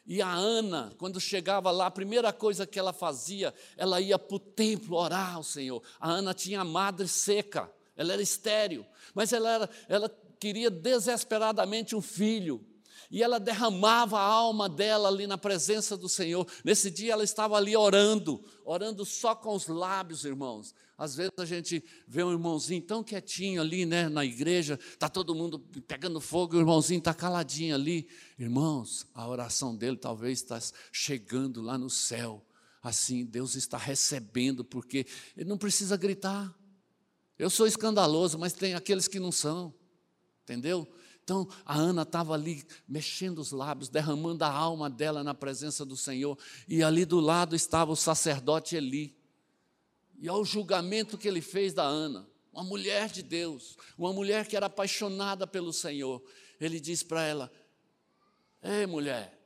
[0.07, 4.37] E a Ana, quando chegava lá, a primeira coisa que ela fazia, ela ia para
[4.37, 5.83] o templo orar ao Senhor.
[5.99, 11.93] A Ana tinha a madre seca, ela era estéril, mas ela, era, ela queria desesperadamente
[11.93, 12.65] um filho
[13.09, 16.45] e ela derramava a alma dela ali na presença do Senhor.
[16.63, 20.73] Nesse dia ela estava ali orando, orando só com os lábios, irmãos.
[20.97, 25.35] Às vezes a gente vê um irmãozinho tão quietinho ali, né, na igreja, está todo
[25.35, 28.09] mundo pegando fogo, o irmãozinho está caladinho ali.
[28.37, 30.59] Irmãos, a oração dele talvez está
[30.91, 32.43] chegando lá no céu.
[32.81, 36.53] Assim, Deus está recebendo, porque ele não precisa gritar.
[37.37, 39.73] Eu sou escandaloso, mas tem aqueles que não são,
[40.43, 40.87] entendeu?
[41.27, 45.97] Então, a Ana estava ali mexendo os lábios, derramando a alma dela na presença do
[45.97, 49.13] Senhor, e ali do lado estava o sacerdote Eli.
[50.17, 54.55] E ao julgamento que ele fez da Ana, uma mulher de Deus, uma mulher que
[54.55, 56.23] era apaixonada pelo Senhor,
[56.61, 57.51] ele diz para ela:
[58.63, 59.37] Ei, mulher,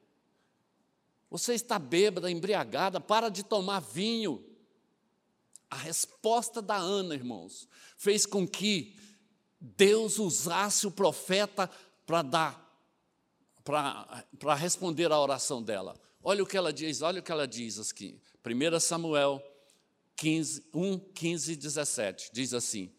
[1.31, 4.45] você está bêbada, embriagada, para de tomar vinho.
[5.67, 7.67] A resposta da Ana, irmãos,
[7.97, 9.00] fez com que
[9.61, 11.69] Deus usasse o profeta
[12.03, 12.83] para dar,
[13.63, 15.95] para responder à oração dela.
[16.23, 18.19] Olha o que ela diz, olha o que ela diz aqui.
[18.43, 19.41] 1 Samuel
[20.15, 22.91] 15, 1, 15 17, diz assim: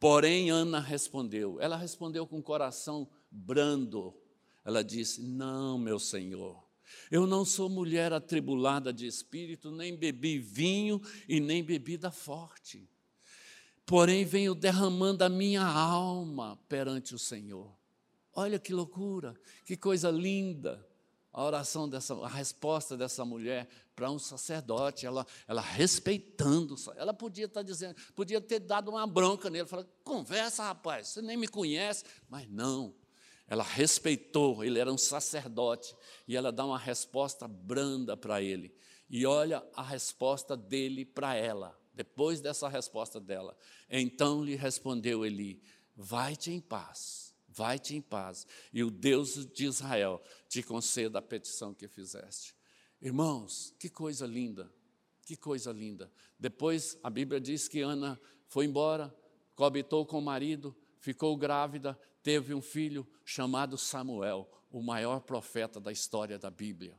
[0.00, 4.12] Porém, Ana respondeu, ela respondeu com o coração brando.
[4.64, 6.60] Ela disse: Não, meu senhor,
[7.12, 12.88] eu não sou mulher atribulada de espírito, nem bebi vinho e nem bebida forte
[13.88, 17.74] porém venho derramando a minha alma perante o Senhor.
[18.34, 19.34] Olha que loucura,
[19.64, 20.86] que coisa linda.
[21.32, 23.66] A oração dessa, a resposta dessa mulher
[23.96, 29.48] para um sacerdote, ela, ela respeitando, ela podia estar dizendo, podia ter dado uma bronca
[29.48, 32.94] nele, falar, conversa, rapaz, você nem me conhece, mas não.
[33.46, 38.74] Ela respeitou, ele era um sacerdote, e ela dá uma resposta branda para ele.
[39.08, 41.74] E olha a resposta dele para ela.
[41.98, 43.56] Depois dessa resposta dela,
[43.90, 45.60] então lhe respondeu Eli:
[45.96, 51.74] Vai-te em paz, vai-te em paz, e o Deus de Israel te conceda a petição
[51.74, 52.54] que fizeste.
[53.02, 54.72] Irmãos, que coisa linda,
[55.22, 56.08] Que coisa linda.
[56.38, 59.12] Depois a Bíblia diz que Ana foi embora,
[59.56, 65.90] coabitou com o marido, ficou grávida, teve um filho chamado Samuel, o maior profeta da
[65.90, 66.96] história da Bíblia.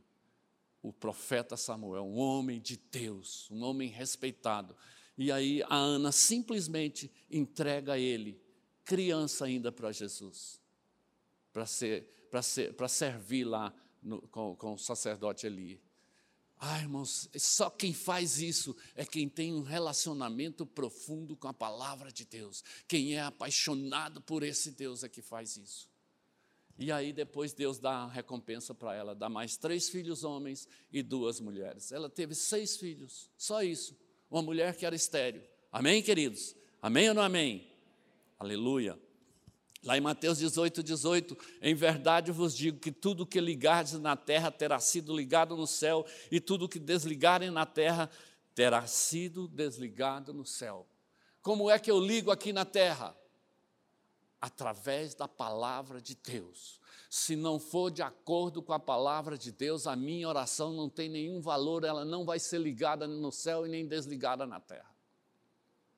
[0.82, 4.76] O profeta Samuel, um homem de Deus, um homem respeitado.
[5.18, 8.42] E aí a Ana simplesmente entrega ele,
[8.86, 10.62] criança ainda para Jesus,
[11.52, 12.08] para ser,
[12.42, 15.82] ser, servir lá no, com, com o sacerdote Eli.
[16.58, 22.12] Ah, irmãos, só quem faz isso é quem tem um relacionamento profundo com a palavra
[22.12, 22.64] de Deus.
[22.86, 25.90] Quem é apaixonado por esse Deus é que faz isso.
[26.80, 31.04] E aí depois Deus dá a recompensa para ela, dá mais três filhos homens e
[31.04, 31.92] duas mulheres.
[31.92, 34.00] Ela teve seis filhos, só isso.
[34.32, 35.44] Uma mulher que era estéreo.
[35.70, 36.56] Amém, queridos?
[36.82, 37.70] Amém ou não amém?
[38.40, 38.98] Aleluia.
[39.84, 44.50] Lá em Mateus 18, 18, em verdade vos digo que tudo que ligardes na terra
[44.50, 48.10] terá sido ligado no céu, e tudo que desligarem na terra
[48.56, 50.88] terá sido desligado no céu.
[51.42, 53.14] Como é que eu ligo aqui na terra?
[54.42, 56.80] Através da palavra de Deus.
[57.10, 61.10] Se não for de acordo com a palavra de Deus, a minha oração não tem
[61.10, 64.96] nenhum valor, ela não vai ser ligada no céu e nem desligada na terra.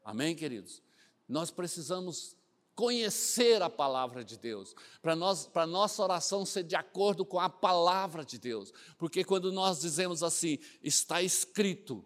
[0.03, 0.81] Amém, queridos?
[1.27, 2.35] Nós precisamos
[2.73, 7.49] conhecer a palavra de Deus, para nós, para nossa oração ser de acordo com a
[7.49, 12.03] palavra de Deus, porque quando nós dizemos assim, está escrito,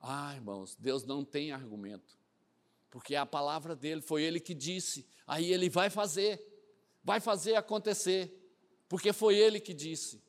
[0.00, 2.17] ah, irmãos, Deus não tem argumento,
[2.90, 6.40] porque a palavra dele foi ele que disse, aí ele vai fazer,
[7.02, 8.34] vai fazer acontecer,
[8.88, 10.22] porque foi ele que disse,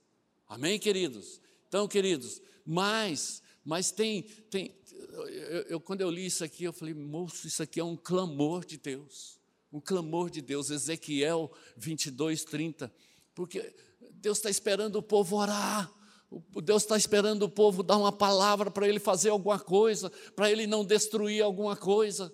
[0.48, 1.42] amém, queridos?
[1.68, 6.94] Então, queridos, mas, mas tem, tem eu, eu, quando eu li isso aqui, eu falei,
[6.94, 9.40] moço, isso aqui é um clamor de Deus
[9.72, 12.92] um clamor de Deus, Ezequiel 22, 30,
[13.36, 13.74] porque
[14.14, 15.92] Deus está esperando o povo orar,
[16.64, 20.68] Deus está esperando o povo dar uma palavra para ele fazer alguma coisa, para ele
[20.68, 22.34] não destruir alguma coisa.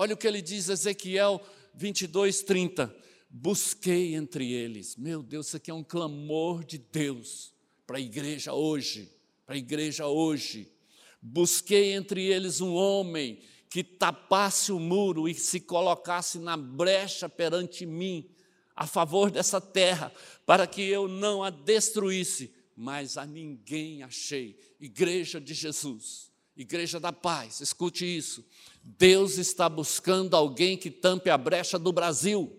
[0.00, 1.44] Olha o que ele diz, Ezequiel
[1.74, 2.94] 22, 30.
[3.28, 7.52] Busquei entre eles, meu Deus, isso aqui é um clamor de Deus
[7.84, 9.12] para a igreja hoje,
[9.44, 10.72] para a igreja hoje.
[11.20, 17.84] Busquei entre eles um homem que tapasse o muro e se colocasse na brecha perante
[17.84, 18.30] mim,
[18.76, 20.12] a favor dessa terra,
[20.46, 24.56] para que eu não a destruísse, mas a ninguém achei.
[24.78, 28.44] Igreja de Jesus, Igreja da Paz, escute isso.
[28.82, 32.52] Deus está buscando alguém que tampe a brecha do Brasil.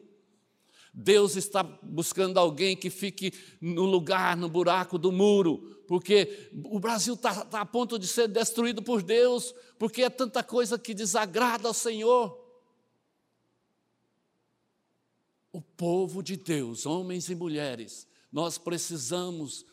[0.94, 7.16] Deus está buscando alguém que fique no lugar, no buraco do muro, porque o Brasil
[7.16, 11.68] está tá a ponto de ser destruído por Deus, porque é tanta coisa que desagrada
[11.68, 12.40] ao Senhor.
[15.52, 19.66] O povo de Deus, homens e mulheres, nós precisamos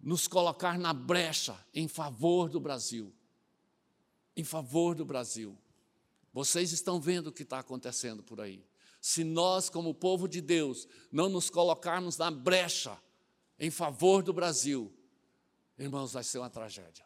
[0.00, 3.12] nos colocar na brecha em favor do Brasil.
[4.36, 5.56] Em favor do Brasil.
[6.32, 8.64] Vocês estão vendo o que está acontecendo por aí.
[9.00, 12.96] Se nós, como povo de Deus, não nos colocarmos na brecha
[13.58, 14.92] em favor do Brasil,
[15.78, 17.04] irmãos, vai ser uma tragédia.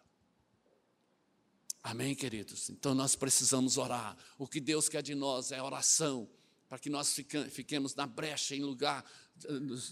[1.83, 2.69] Amém, queridos?
[2.69, 4.17] Então nós precisamos orar.
[4.39, 6.29] O que Deus quer de nós é oração,
[6.69, 7.15] para que nós
[7.51, 9.05] fiquemos na brecha, em lugar,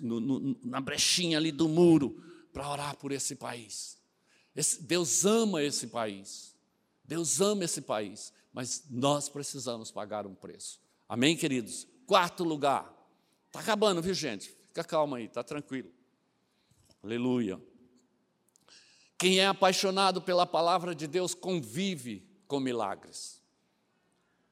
[0.01, 2.22] no, no, na brechinha ali do muro,
[2.53, 3.97] para orar por esse país.
[4.55, 6.54] Esse, Deus ama esse país.
[7.05, 10.81] Deus ama esse país, mas nós precisamos pagar um preço.
[11.09, 11.87] Amém, queridos?
[12.07, 12.93] Quarto lugar.
[13.47, 14.49] Está acabando, viu, gente?
[14.69, 15.93] Fica calma aí, está tranquilo.
[17.03, 17.61] Aleluia.
[19.19, 23.43] Quem é apaixonado pela palavra de Deus convive com milagres.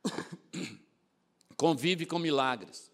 [1.56, 2.90] convive com milagres.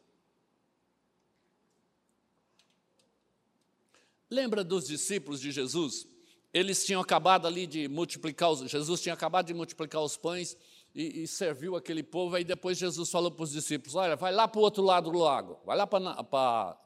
[4.30, 6.06] Lembra dos discípulos de Jesus?
[6.52, 10.56] Eles tinham acabado ali de multiplicar, os, Jesus tinha acabado de multiplicar os pães
[10.94, 12.36] e, e serviu aquele povo.
[12.36, 15.18] Aí depois Jesus falou para os discípulos: Olha, vai lá para o outro lado do
[15.18, 16.24] lago, vai lá para.
[16.24, 16.78] para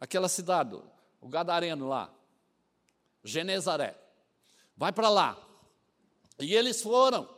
[0.00, 0.80] aquela cidade,
[1.20, 2.12] o Gadareno lá,
[3.22, 3.96] Genezaré.
[4.76, 5.36] Vai para lá.
[6.38, 7.28] E eles foram.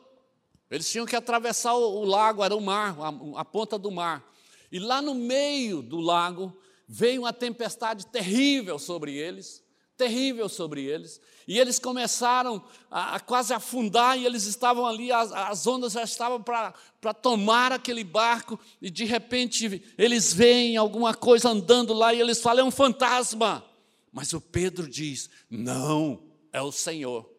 [0.71, 4.25] Eles tinham que atravessar o, o lago, era o mar, a, a ponta do mar.
[4.71, 6.57] E lá no meio do lago
[6.93, 9.63] veio uma tempestade terrível sobre eles
[10.01, 11.21] terrível sobre eles.
[11.47, 16.03] E eles começaram a, a quase afundar, e eles estavam ali, as, as ondas já
[16.03, 16.73] estavam para
[17.13, 22.65] tomar aquele barco, e de repente eles veem alguma coisa andando lá, e eles falam:
[22.65, 23.63] é um fantasma.
[24.11, 27.31] Mas o Pedro diz: Não, é o Senhor.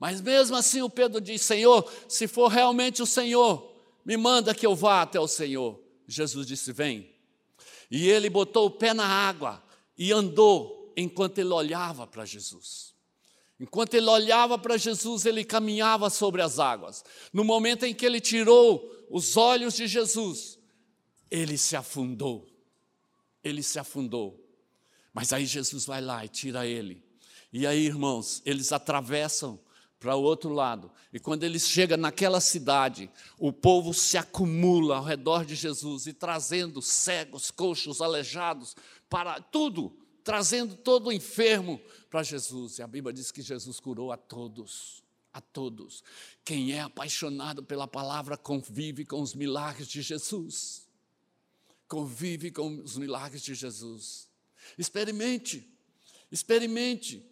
[0.00, 3.70] Mas mesmo assim o Pedro diz: Senhor, se for realmente o Senhor,
[4.02, 5.78] me manda que eu vá até o Senhor.
[6.06, 7.17] Jesus disse: Vem.
[7.90, 9.62] E ele botou o pé na água
[9.96, 12.94] e andou enquanto ele olhava para Jesus.
[13.60, 17.04] Enquanto ele olhava para Jesus, ele caminhava sobre as águas.
[17.32, 20.58] No momento em que ele tirou os olhos de Jesus,
[21.30, 22.48] ele se afundou.
[23.42, 24.44] Ele se afundou.
[25.12, 27.02] Mas aí Jesus vai lá e tira ele.
[27.52, 29.58] E aí, irmãos, eles atravessam
[29.98, 30.90] para o outro lado.
[31.12, 36.12] E quando eles chegam naquela cidade, o povo se acumula ao redor de Jesus e
[36.12, 38.76] trazendo cegos, coxos, aleijados,
[39.08, 41.80] para tudo, trazendo todo o enfermo
[42.10, 42.78] para Jesus.
[42.78, 46.04] E a Bíblia diz que Jesus curou a todos, a todos.
[46.44, 50.86] Quem é apaixonado pela palavra convive com os milagres de Jesus.
[51.88, 54.28] Convive com os milagres de Jesus.
[54.78, 55.66] Experimente,
[56.30, 57.27] experimente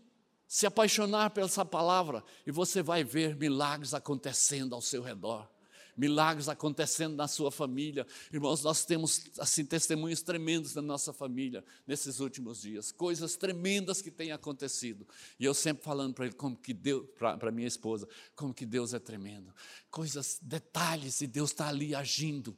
[0.49, 5.49] se apaixonar por essa palavra e você vai ver milagres acontecendo ao seu redor.
[5.97, 8.07] Milagres acontecendo na sua família.
[8.31, 12.93] Irmãos, nós temos assim testemunhos tremendos na nossa família nesses últimos dias.
[12.93, 15.09] Coisas tremendas que têm acontecido.
[15.41, 18.93] E eu sempre falando para ele como que Deus, para minha esposa, como que Deus
[18.93, 19.55] é tremendo.
[19.91, 22.55] Coisas, detalhes, e Deus está ali agindo,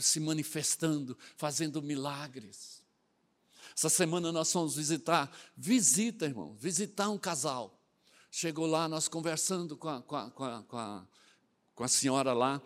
[0.00, 2.83] se manifestando, fazendo milagres.
[3.76, 7.80] Essa semana nós fomos visitar, visita, irmão, visitar um casal.
[8.30, 10.44] Chegou lá, nós conversando com a, com a, com
[10.76, 11.06] a,
[11.74, 12.62] com a, senhora lá,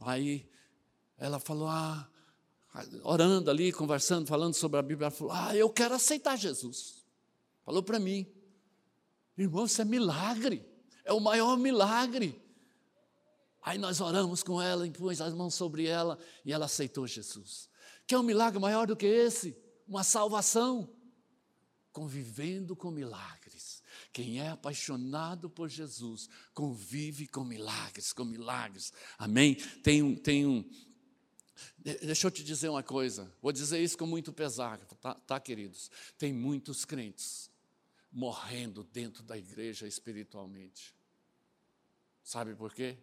[0.00, 0.46] aí
[1.16, 2.08] ela falou, ah,
[3.02, 7.04] orando ali, conversando, falando sobre a Bíblia, ela falou, ah, eu quero aceitar Jesus.
[7.64, 8.26] Falou para mim,
[9.36, 10.66] irmão, isso é milagre,
[11.04, 12.40] é o maior milagre.
[13.62, 17.68] Aí nós oramos com ela, impus as mãos sobre ela e ela aceitou Jesus.
[18.06, 19.56] Quer um milagre maior do que esse?
[19.90, 20.88] Uma salvação,
[21.92, 23.82] convivendo com milagres.
[24.12, 28.92] Quem é apaixonado por Jesus convive com milagres, com milagres.
[29.18, 29.56] Amém?
[29.82, 30.64] Tem um, tem um.
[31.76, 35.90] Deixa eu te dizer uma coisa, vou dizer isso com muito pesar, tá, tá queridos?
[36.16, 37.50] Tem muitos crentes
[38.12, 40.94] morrendo dentro da igreja espiritualmente.
[42.22, 42.96] Sabe por quê?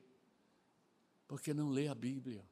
[1.27, 2.43] Porque não lê a Bíblia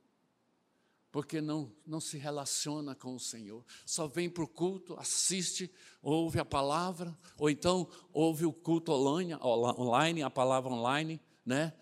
[1.16, 3.64] porque não, não se relaciona com o Senhor.
[3.86, 9.34] Só vem para o culto, assiste, ouve a palavra, ou então ouve o culto online,
[9.42, 11.74] online, a palavra online, né?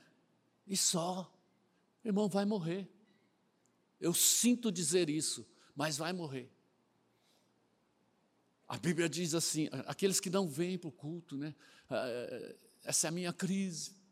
[0.67, 1.35] E só.
[2.05, 2.87] Irmão, vai morrer.
[3.99, 5.43] Eu sinto dizer isso,
[5.75, 6.53] mas vai morrer.
[8.67, 11.55] A Bíblia diz assim: aqueles que não vêm para o culto, né?
[11.89, 14.02] Ah, é, essa é a minha crise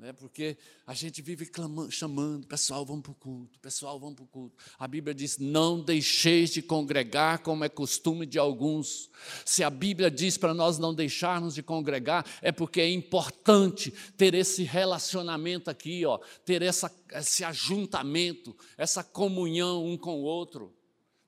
[0.00, 0.14] né?
[0.14, 4.28] porque a gente vive clamando, chamando, pessoal, vamos para o culto, pessoal, vamos para o
[4.28, 4.56] culto.
[4.78, 9.10] A Bíblia diz: não deixeis de congregar, como é costume de alguns.
[9.44, 14.32] Se a Bíblia diz para nós não deixarmos de congregar, é porque é importante ter
[14.32, 20.74] esse relacionamento aqui, ó, ter essa, esse ajuntamento, essa comunhão um com o outro.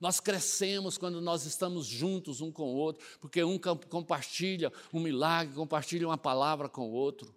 [0.00, 3.56] Nós crescemos quando nós estamos juntos um com o outro, porque um
[3.88, 7.32] compartilha um milagre, compartilha uma palavra com o outro.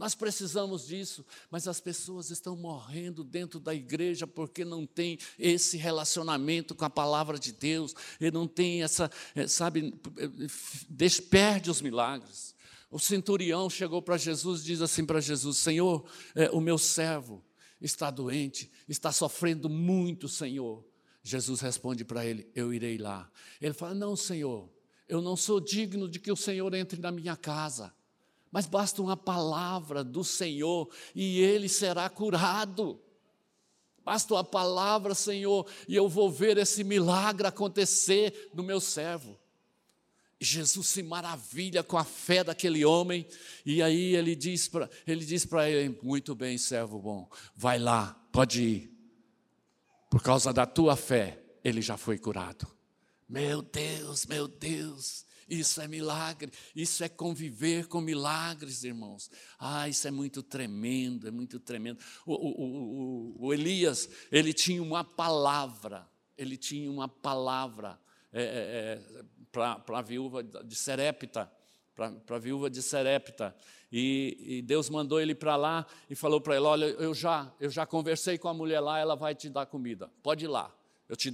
[0.00, 5.76] Nós precisamos disso, mas as pessoas estão morrendo dentro da igreja porque não tem esse
[5.76, 9.92] relacionamento com a palavra de Deus, e não tem essa, eh, sabe,
[10.88, 12.54] desperde os milagres.
[12.90, 16.02] O centurião chegou para Jesus e diz assim para Jesus: Senhor,
[16.34, 17.44] é, o meu servo
[17.78, 20.82] está doente, está sofrendo muito, Senhor.
[21.22, 23.30] Jesus responde para ele: Eu irei lá.
[23.60, 24.66] Ele fala: Não, Senhor,
[25.06, 27.92] eu não sou digno de que o Senhor entre na minha casa.
[28.50, 33.00] Mas basta uma palavra do Senhor e ele será curado.
[34.04, 39.38] Basta uma palavra, Senhor, e eu vou ver esse milagre acontecer no meu servo.
[40.40, 43.26] Jesus se maravilha com a fé daquele homem,
[43.64, 48.62] e aí ele diz para ele, diz ele: Muito bem, servo bom, vai lá, pode
[48.62, 49.00] ir.
[50.08, 52.66] Por causa da tua fé, ele já foi curado.
[53.28, 59.30] Meu Deus, meu Deus, isso é milagre, isso é conviver com milagres, irmãos.
[59.58, 61.98] Ah, isso é muito tremendo, é muito tremendo.
[62.24, 67.98] O, o, o, o Elias, ele tinha uma palavra, ele tinha uma palavra
[68.32, 71.50] é, é, é para a viúva de Serepta,
[71.94, 73.54] para a viúva de Serepta.
[73.92, 77.68] E, e, Deus mandou ele para lá e falou para ele: Olha, eu já, eu
[77.68, 80.72] já conversei com a mulher lá, ela vai te dar comida, pode ir lá.
[81.10, 81.32] Eu te,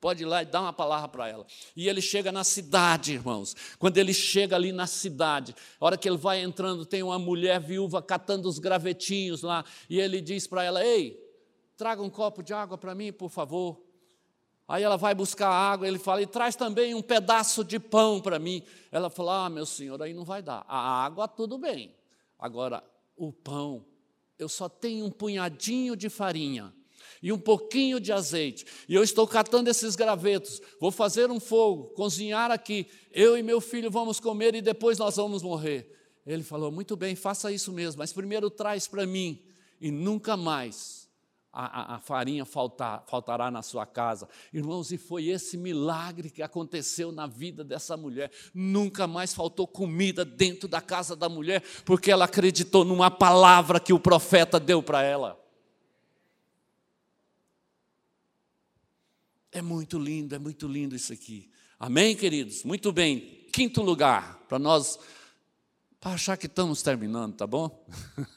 [0.00, 1.46] pode ir lá e dar uma palavra para ela.
[1.76, 3.54] E ele chega na cidade, irmãos.
[3.78, 7.60] Quando ele chega ali na cidade, a hora que ele vai entrando, tem uma mulher
[7.60, 9.62] viúva catando os gravetinhos lá.
[9.90, 11.22] E ele diz para ela: Ei,
[11.76, 13.78] traga um copo de água para mim, por favor.
[14.66, 18.38] Aí ela vai buscar água, ele fala, e traz também um pedaço de pão para
[18.38, 18.62] mim.
[18.90, 20.64] Ela fala, ah, meu senhor, aí não vai dar.
[20.66, 21.94] A água, tudo bem.
[22.38, 22.82] Agora,
[23.16, 23.84] o pão,
[24.38, 26.72] eu só tenho um punhadinho de farinha
[27.22, 28.64] e um pouquinho de azeite.
[28.88, 32.86] E eu estou catando esses gravetos, vou fazer um fogo, cozinhar aqui.
[33.12, 35.90] Eu e meu filho vamos comer e depois nós vamos morrer.
[36.26, 39.42] Ele falou: Muito bem, faça isso mesmo, mas primeiro traz para mim,
[39.80, 41.00] e nunca mais
[41.52, 44.28] a, a, a farinha faltar, faltará na sua casa.
[44.52, 48.30] Irmãos, e foi esse milagre que aconteceu na vida dessa mulher.
[48.54, 53.92] Nunca mais faltou comida dentro da casa da mulher, porque ela acreditou numa palavra que
[53.92, 55.39] o profeta deu para ela.
[59.52, 61.50] É muito lindo, é muito lindo isso aqui.
[61.78, 62.62] Amém, queridos?
[62.64, 63.46] Muito bem.
[63.52, 64.98] Quinto lugar, para nós
[66.00, 67.86] para achar que estamos terminando, tá bom?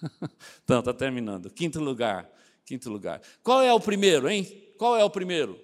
[0.64, 1.50] então, está terminando.
[1.50, 2.30] Quinto lugar,
[2.66, 3.22] quinto lugar.
[3.42, 4.44] Qual é o primeiro, hein?
[4.78, 5.58] Qual é o primeiro?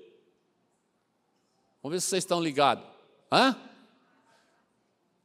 [1.83, 2.85] Vamos ver se vocês estão ligados.
[3.29, 3.53] Hã?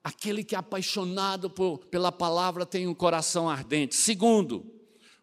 [0.03, 3.95] Aquele que é apaixonado por, pela palavra tem um coração ardente.
[3.95, 4.66] Segundo,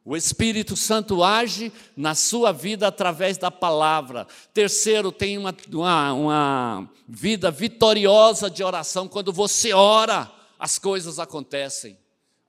[0.04, 4.26] o Espírito Santo age na sua vida através da palavra.
[4.54, 9.08] Terceiro, tem uma, uma, uma vida vitoriosa de oração.
[9.08, 12.00] Quando você ora, as coisas acontecem.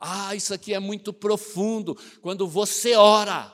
[0.01, 1.95] Ah, isso aqui é muito profundo.
[2.23, 3.53] Quando você ora,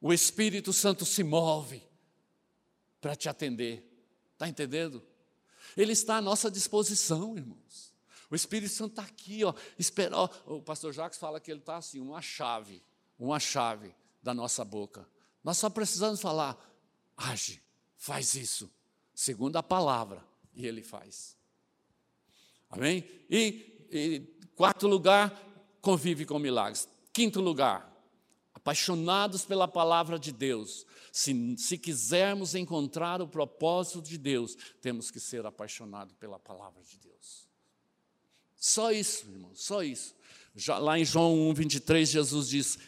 [0.00, 1.80] o Espírito Santo se move
[3.00, 3.88] para te atender.
[4.32, 5.00] Está entendendo?
[5.76, 7.94] Ele está à nossa disposição, irmãos.
[8.28, 10.16] O Espírito Santo está aqui, ó, espera.
[10.46, 12.82] O pastor Jacques fala que ele está assim, uma chave,
[13.26, 15.06] uma chave da nossa boca.
[15.42, 16.56] Nós só precisamos falar,
[17.16, 17.62] age,
[17.96, 18.70] faz isso,
[19.14, 21.36] segundo a palavra, e ele faz.
[22.70, 23.04] Amém?
[23.28, 24.20] E e,
[24.56, 25.30] quarto lugar,
[25.82, 26.88] convive com milagres.
[27.12, 27.94] Quinto lugar,
[28.54, 30.86] apaixonados pela palavra de Deus.
[31.12, 36.96] Se, se quisermos encontrar o propósito de Deus, temos que ser apaixonados pela palavra de
[36.96, 37.46] Deus.
[38.56, 40.14] Só isso, irmão, só isso.
[40.54, 42.78] Já, lá em João 1, 23, Jesus diz,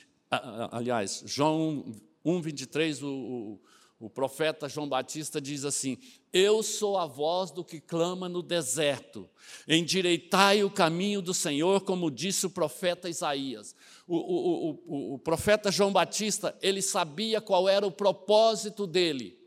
[0.71, 1.93] aliás, João
[2.25, 3.61] 1, 23, o, o
[4.05, 5.97] o profeta João Batista diz assim:
[6.31, 9.29] Eu sou a voz do que clama no deserto,
[9.67, 13.75] endireitai o caminho do Senhor, como disse o profeta Isaías.
[14.07, 19.39] O, o, o, o profeta João Batista, ele sabia qual era o propósito dele.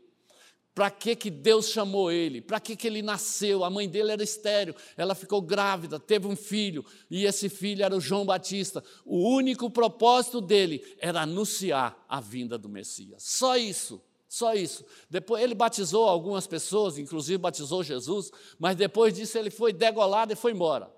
[0.78, 2.40] Para que, que Deus chamou ele?
[2.40, 3.64] Para que, que ele nasceu?
[3.64, 7.96] A mãe dele era estéreo, ela ficou grávida, teve um filho, e esse filho era
[7.96, 8.84] o João Batista.
[9.04, 13.24] O único propósito dele era anunciar a vinda do Messias.
[13.24, 14.00] Só isso.
[14.28, 14.84] Só isso.
[15.10, 20.36] Depois ele batizou algumas pessoas, inclusive batizou Jesus, mas depois disso ele foi degolado e
[20.36, 20.88] foi embora.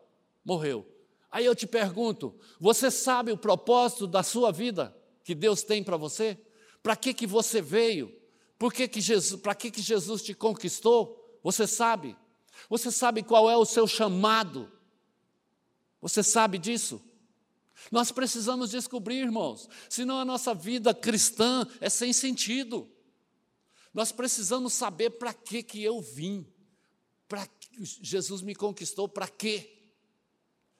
[0.45, 0.87] Morreu.
[1.31, 5.97] Aí eu te pergunto: você sabe o propósito da sua vida que Deus tem para
[5.97, 6.37] você?
[6.83, 8.20] Para que, que você veio?
[8.61, 11.41] Por que, que Jesus, para que, que Jesus te conquistou?
[11.43, 12.15] Você sabe?
[12.69, 14.71] Você sabe qual é o seu chamado?
[15.99, 17.03] Você sabe disso?
[17.91, 22.87] Nós precisamos descobrir, irmãos, senão a nossa vida cristã é sem sentido.
[23.95, 26.47] Nós precisamos saber para que que eu vim.
[27.27, 27.49] Para
[27.81, 29.75] Jesus me conquistou para quê?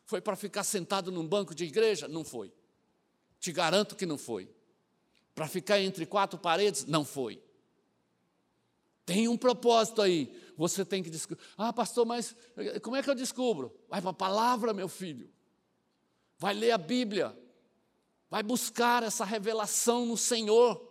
[0.05, 2.07] Foi para ficar sentado num banco de igreja?
[2.07, 2.53] Não foi.
[3.39, 4.51] Te garanto que não foi.
[5.35, 6.85] Para ficar entre quatro paredes?
[6.85, 7.43] Não foi.
[9.11, 10.33] Tem um propósito aí.
[10.57, 11.43] Você tem que descobrir.
[11.59, 13.75] Ah, pastor, mas eh, como é que eu descubro?
[13.89, 15.29] Vai para a palavra, meu filho.
[16.39, 17.37] Vai ler a Bíblia.
[18.31, 20.89] Vai buscar essa revelação no Senhor.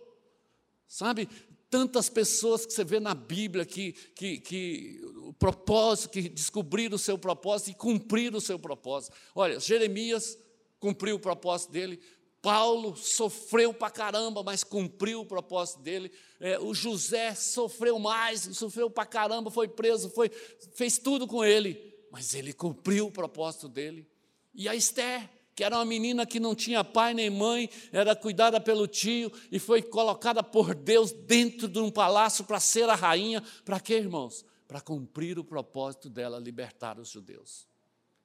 [0.85, 1.29] Sabe?
[1.69, 6.99] tantas pessoas que você vê na Bíblia que, que, que o propósito, que descobriram o
[6.99, 9.15] seu propósito e cumpriram o seu propósito.
[9.35, 10.35] Olha, Jeremias
[10.79, 11.99] cumpriu o propósito dele,
[12.41, 16.11] Paulo sofreu para caramba, mas cumpriu o propósito dele.
[16.39, 20.29] É, o José sofreu mais, sofreu para caramba, foi preso, foi,
[20.73, 24.07] fez tudo com ele, mas ele cumpriu o propósito dele.
[24.53, 28.61] E a Esther, que era uma menina que não tinha pai nem mãe, era cuidada
[28.61, 33.43] pelo tio e foi colocada por Deus dentro de um palácio para ser a rainha.
[33.65, 34.45] Para quê, irmãos?
[34.65, 37.67] Para cumprir o propósito dela, libertar os judeus.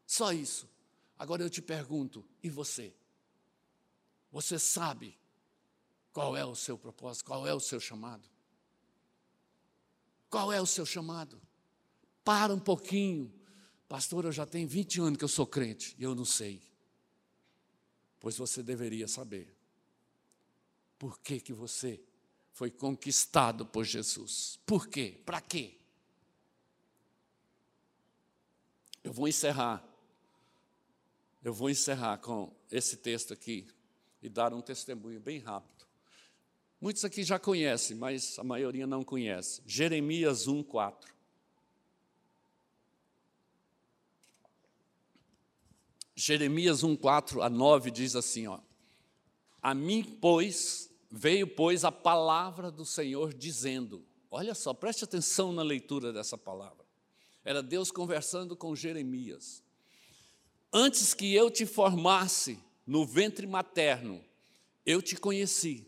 [0.06, 0.68] Só isso.
[1.18, 2.94] Agora eu te pergunto, e você?
[4.34, 5.16] Você sabe
[6.12, 8.28] qual é o seu propósito, qual é o seu chamado?
[10.28, 11.40] Qual é o seu chamado?
[12.22, 13.32] Para um pouquinho.
[13.88, 16.60] Pastor, eu já tenho 20 anos que eu sou crente e eu não sei
[18.24, 19.54] pois você deveria saber
[20.98, 22.02] por que, que você
[22.54, 24.58] foi conquistado por Jesus.
[24.64, 25.20] Por quê?
[25.26, 25.76] Para quê?
[29.02, 29.86] Eu vou encerrar.
[31.42, 33.68] Eu vou encerrar com esse texto aqui
[34.24, 35.84] e dar um testemunho bem rápido.
[36.80, 39.60] Muitos aqui já conhecem, mas a maioria não conhece.
[39.66, 41.14] Jeremias 1, 4.
[46.16, 48.60] Jeremias 1, 4 a 9 diz assim: ó,
[49.60, 55.62] A mim, pois, veio, pois, a palavra do Senhor dizendo: Olha só, preste atenção na
[55.62, 56.86] leitura dessa palavra.
[57.44, 59.62] Era Deus conversando com Jeremias.
[60.72, 64.24] Antes que eu te formasse no ventre materno,
[64.84, 65.86] eu te conheci.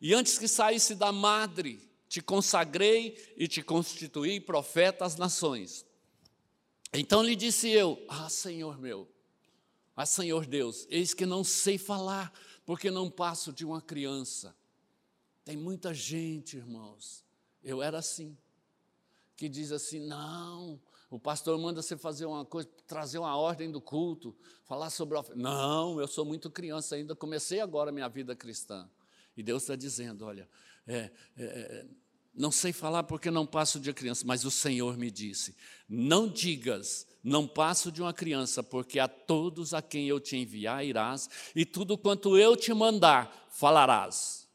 [0.00, 5.86] E antes que saísse da madre, te consagrei e te constituí profeta às nações.
[6.92, 9.08] Então lhe disse eu: Ah, Senhor meu,
[9.96, 12.32] ah, Senhor Deus, eis que não sei falar,
[12.64, 14.54] porque não passo de uma criança.
[15.44, 17.24] Tem muita gente, irmãos,
[17.62, 18.36] eu era assim,
[19.36, 20.80] que diz assim: não,
[21.12, 24.34] o pastor manda você fazer uma coisa, trazer uma ordem do culto,
[24.64, 25.24] falar sobre a.
[25.36, 28.88] Não, eu sou muito criança ainda, comecei agora a minha vida cristã.
[29.36, 30.48] E Deus está dizendo: olha,
[30.86, 31.86] é, é, é
[32.32, 35.54] não sei falar porque não passo de criança, mas o Senhor me disse:
[35.86, 40.82] Não digas, não passo de uma criança, porque a todos a quem eu te enviar
[40.82, 44.48] irás, e tudo quanto eu te mandar falarás.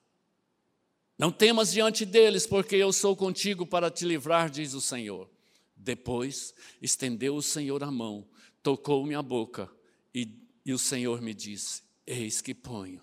[1.20, 5.37] Não temas diante deles, porque eu sou contigo para te livrar, diz o Senhor.
[5.78, 8.28] Depois estendeu o Senhor a mão,
[8.64, 9.72] tocou minha boca,
[10.14, 10.30] e,
[10.66, 13.02] e o Senhor me disse: Eis que ponho,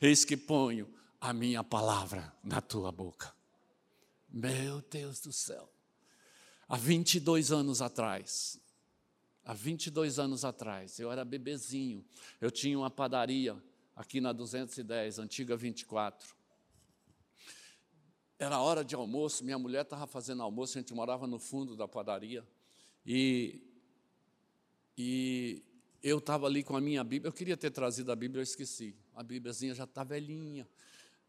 [0.00, 3.34] eis que ponho a minha palavra na tua boca.
[4.28, 5.72] Meu Deus do céu.
[6.68, 8.60] Há 22 anos atrás,
[9.44, 12.04] há 22 anos atrás, eu era bebezinho,
[12.40, 13.56] eu tinha uma padaria
[13.94, 16.33] aqui na 210, antiga 24.
[18.38, 21.86] Era hora de almoço, minha mulher estava fazendo almoço, a gente morava no fundo da
[21.86, 22.44] padaria,
[23.06, 23.62] e,
[24.98, 25.62] e
[26.02, 28.94] eu estava ali com a minha Bíblia, eu queria ter trazido a Bíblia, eu esqueci.
[29.14, 30.68] A Bíbliazinha já está velhinha,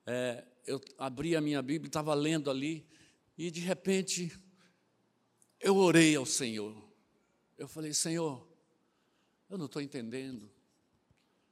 [0.06, 2.86] é, eu abri a minha Bíblia, estava lendo ali,
[3.38, 4.32] e de repente
[5.60, 6.76] eu orei ao Senhor.
[7.58, 8.46] Eu falei, Senhor,
[9.50, 10.50] eu não estou entendendo,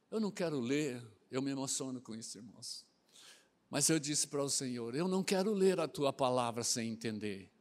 [0.10, 2.86] eu não quero ler, eu me emociono com isso, irmãos.
[3.74, 7.52] Mas eu disse para o Senhor: eu não quero ler a tua palavra sem entender.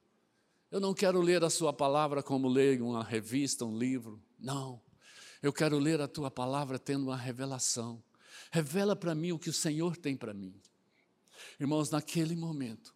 [0.71, 4.23] Eu não quero ler a sua palavra como ler uma revista, um livro.
[4.39, 4.79] Não.
[5.43, 8.05] Eu quero ler a tua palavra tendo uma revelação.
[8.51, 10.55] Revela para mim o que o Senhor tem para mim.
[11.59, 12.95] Irmãos, naquele momento,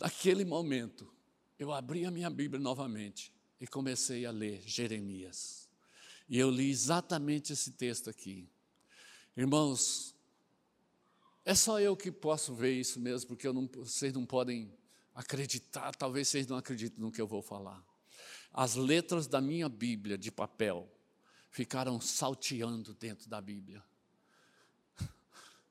[0.00, 1.12] naquele momento,
[1.58, 5.68] eu abri a minha Bíblia novamente e comecei a ler Jeremias.
[6.26, 8.48] E eu li exatamente esse texto aqui.
[9.36, 10.11] Irmãos,
[11.44, 14.72] é só eu que posso ver isso mesmo, porque não, vocês não podem
[15.14, 17.84] acreditar, talvez vocês não acreditem no que eu vou falar.
[18.52, 20.88] As letras da minha Bíblia de papel
[21.50, 23.82] ficaram salteando dentro da Bíblia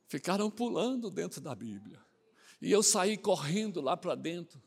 [0.07, 1.99] ficaram pulando dentro da Bíblia.
[2.61, 4.61] E eu saí correndo lá para dentro.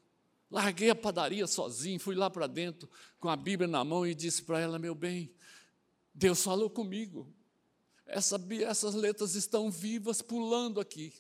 [0.51, 2.89] Larguei a padaria sozinho, fui lá para dentro
[3.21, 5.33] com a Bíblia na mão e disse para ela: Meu bem,
[6.15, 7.33] Deus falou comigo.
[8.07, 11.13] Essa, essas letras estão vivas, pulando aqui.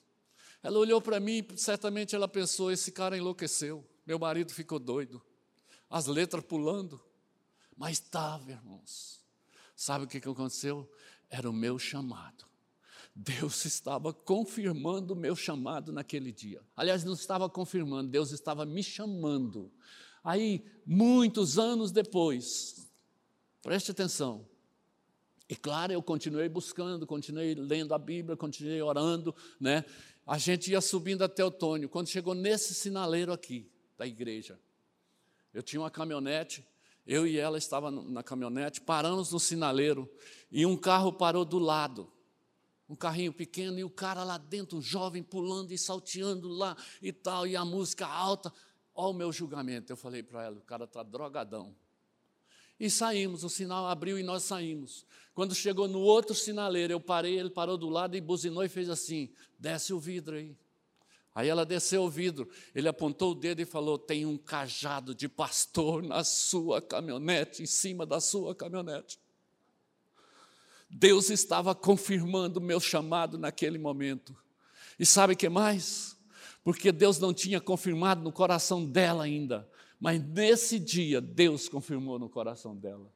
[0.62, 3.84] Ela olhou para mim certamente ela pensou: Esse cara enlouqueceu.
[4.06, 5.22] Meu marido ficou doido.
[5.88, 7.00] As letras pulando.
[7.76, 9.22] Mas estava, irmãos.
[9.74, 10.90] Sabe o que aconteceu?
[11.28, 12.44] Era o meu chamado.
[13.14, 16.60] Deus estava confirmando o meu chamado naquele dia.
[16.76, 19.72] Aliás, não estava confirmando, Deus estava me chamando.
[20.22, 22.90] Aí, muitos anos depois,
[23.62, 24.48] preste atenção.
[25.48, 29.84] E claro, eu continuei buscando, continuei lendo a Bíblia, continuei orando, né?
[30.26, 31.88] A gente ia subindo até o Tônio.
[31.88, 34.58] Quando chegou nesse sinaleiro aqui da igreja,
[35.52, 36.66] eu tinha uma caminhonete,
[37.06, 40.10] eu e ela estávamos na caminhonete, paramos no sinaleiro
[40.50, 42.10] e um carro parou do lado
[42.88, 47.12] um carrinho pequeno e o cara lá dentro, um jovem pulando e salteando lá e
[47.12, 48.52] tal, e a música alta.
[48.94, 49.92] Olha o meu julgamento.
[49.92, 51.74] Eu falei para ela: o cara está drogadão.
[52.78, 55.06] E saímos, o sinal abriu e nós saímos.
[55.34, 58.88] Quando chegou no outro sinaleiro, eu parei, ele parou do lado e buzinou e fez
[58.88, 60.56] assim: desce o vidro aí.
[61.34, 65.28] Aí ela desceu o vidro, ele apontou o dedo e falou: tem um cajado de
[65.28, 69.18] pastor na sua caminhonete, em cima da sua caminhonete.
[70.88, 74.36] Deus estava confirmando o meu chamado naquele momento.
[74.96, 76.16] E sabe o que mais?
[76.62, 79.68] Porque Deus não tinha confirmado no coração dela ainda,
[80.00, 83.10] mas nesse dia Deus confirmou no coração dela.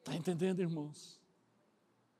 [0.00, 1.20] Está entendendo, irmãos?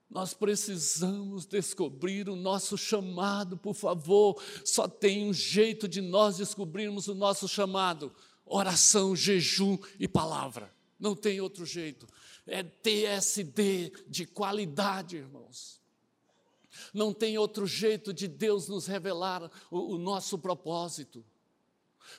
[0.08, 4.42] Nós precisamos descobrir o nosso chamado, por favor.
[4.64, 8.12] Só tem um jeito de nós descobrirmos o nosso chamado:
[8.44, 10.70] oração, jejum e palavra.
[11.00, 12.06] Não tem outro jeito
[12.46, 15.80] é TSD de qualidade, irmãos.
[16.92, 21.24] Não tem outro jeito de Deus nos revelar o, o nosso propósito.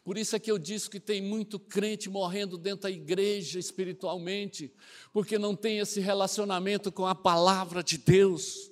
[0.03, 4.73] Por isso é que eu disse que tem muito crente morrendo dentro da igreja espiritualmente,
[5.11, 8.71] porque não tem esse relacionamento com a palavra de Deus.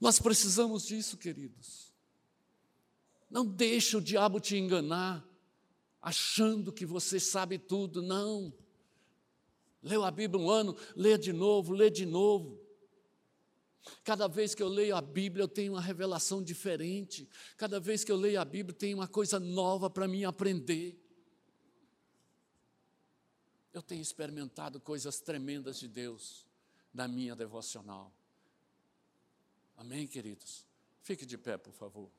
[0.00, 1.92] Nós precisamos disso, queridos.
[3.30, 5.26] Não deixe o diabo te enganar
[6.00, 8.00] achando que você sabe tudo.
[8.00, 8.52] Não.
[9.82, 12.67] Leu a Bíblia um ano, lê de novo, lê de novo.
[14.04, 17.28] Cada vez que eu leio a Bíblia, eu tenho uma revelação diferente.
[17.56, 20.98] Cada vez que eu leio a Bíblia, tem uma coisa nova para mim aprender.
[23.72, 26.46] Eu tenho experimentado coisas tremendas de Deus
[26.92, 28.12] na minha devocional.
[29.76, 30.66] Amém, queridos?
[31.02, 32.10] Fique de pé, por favor.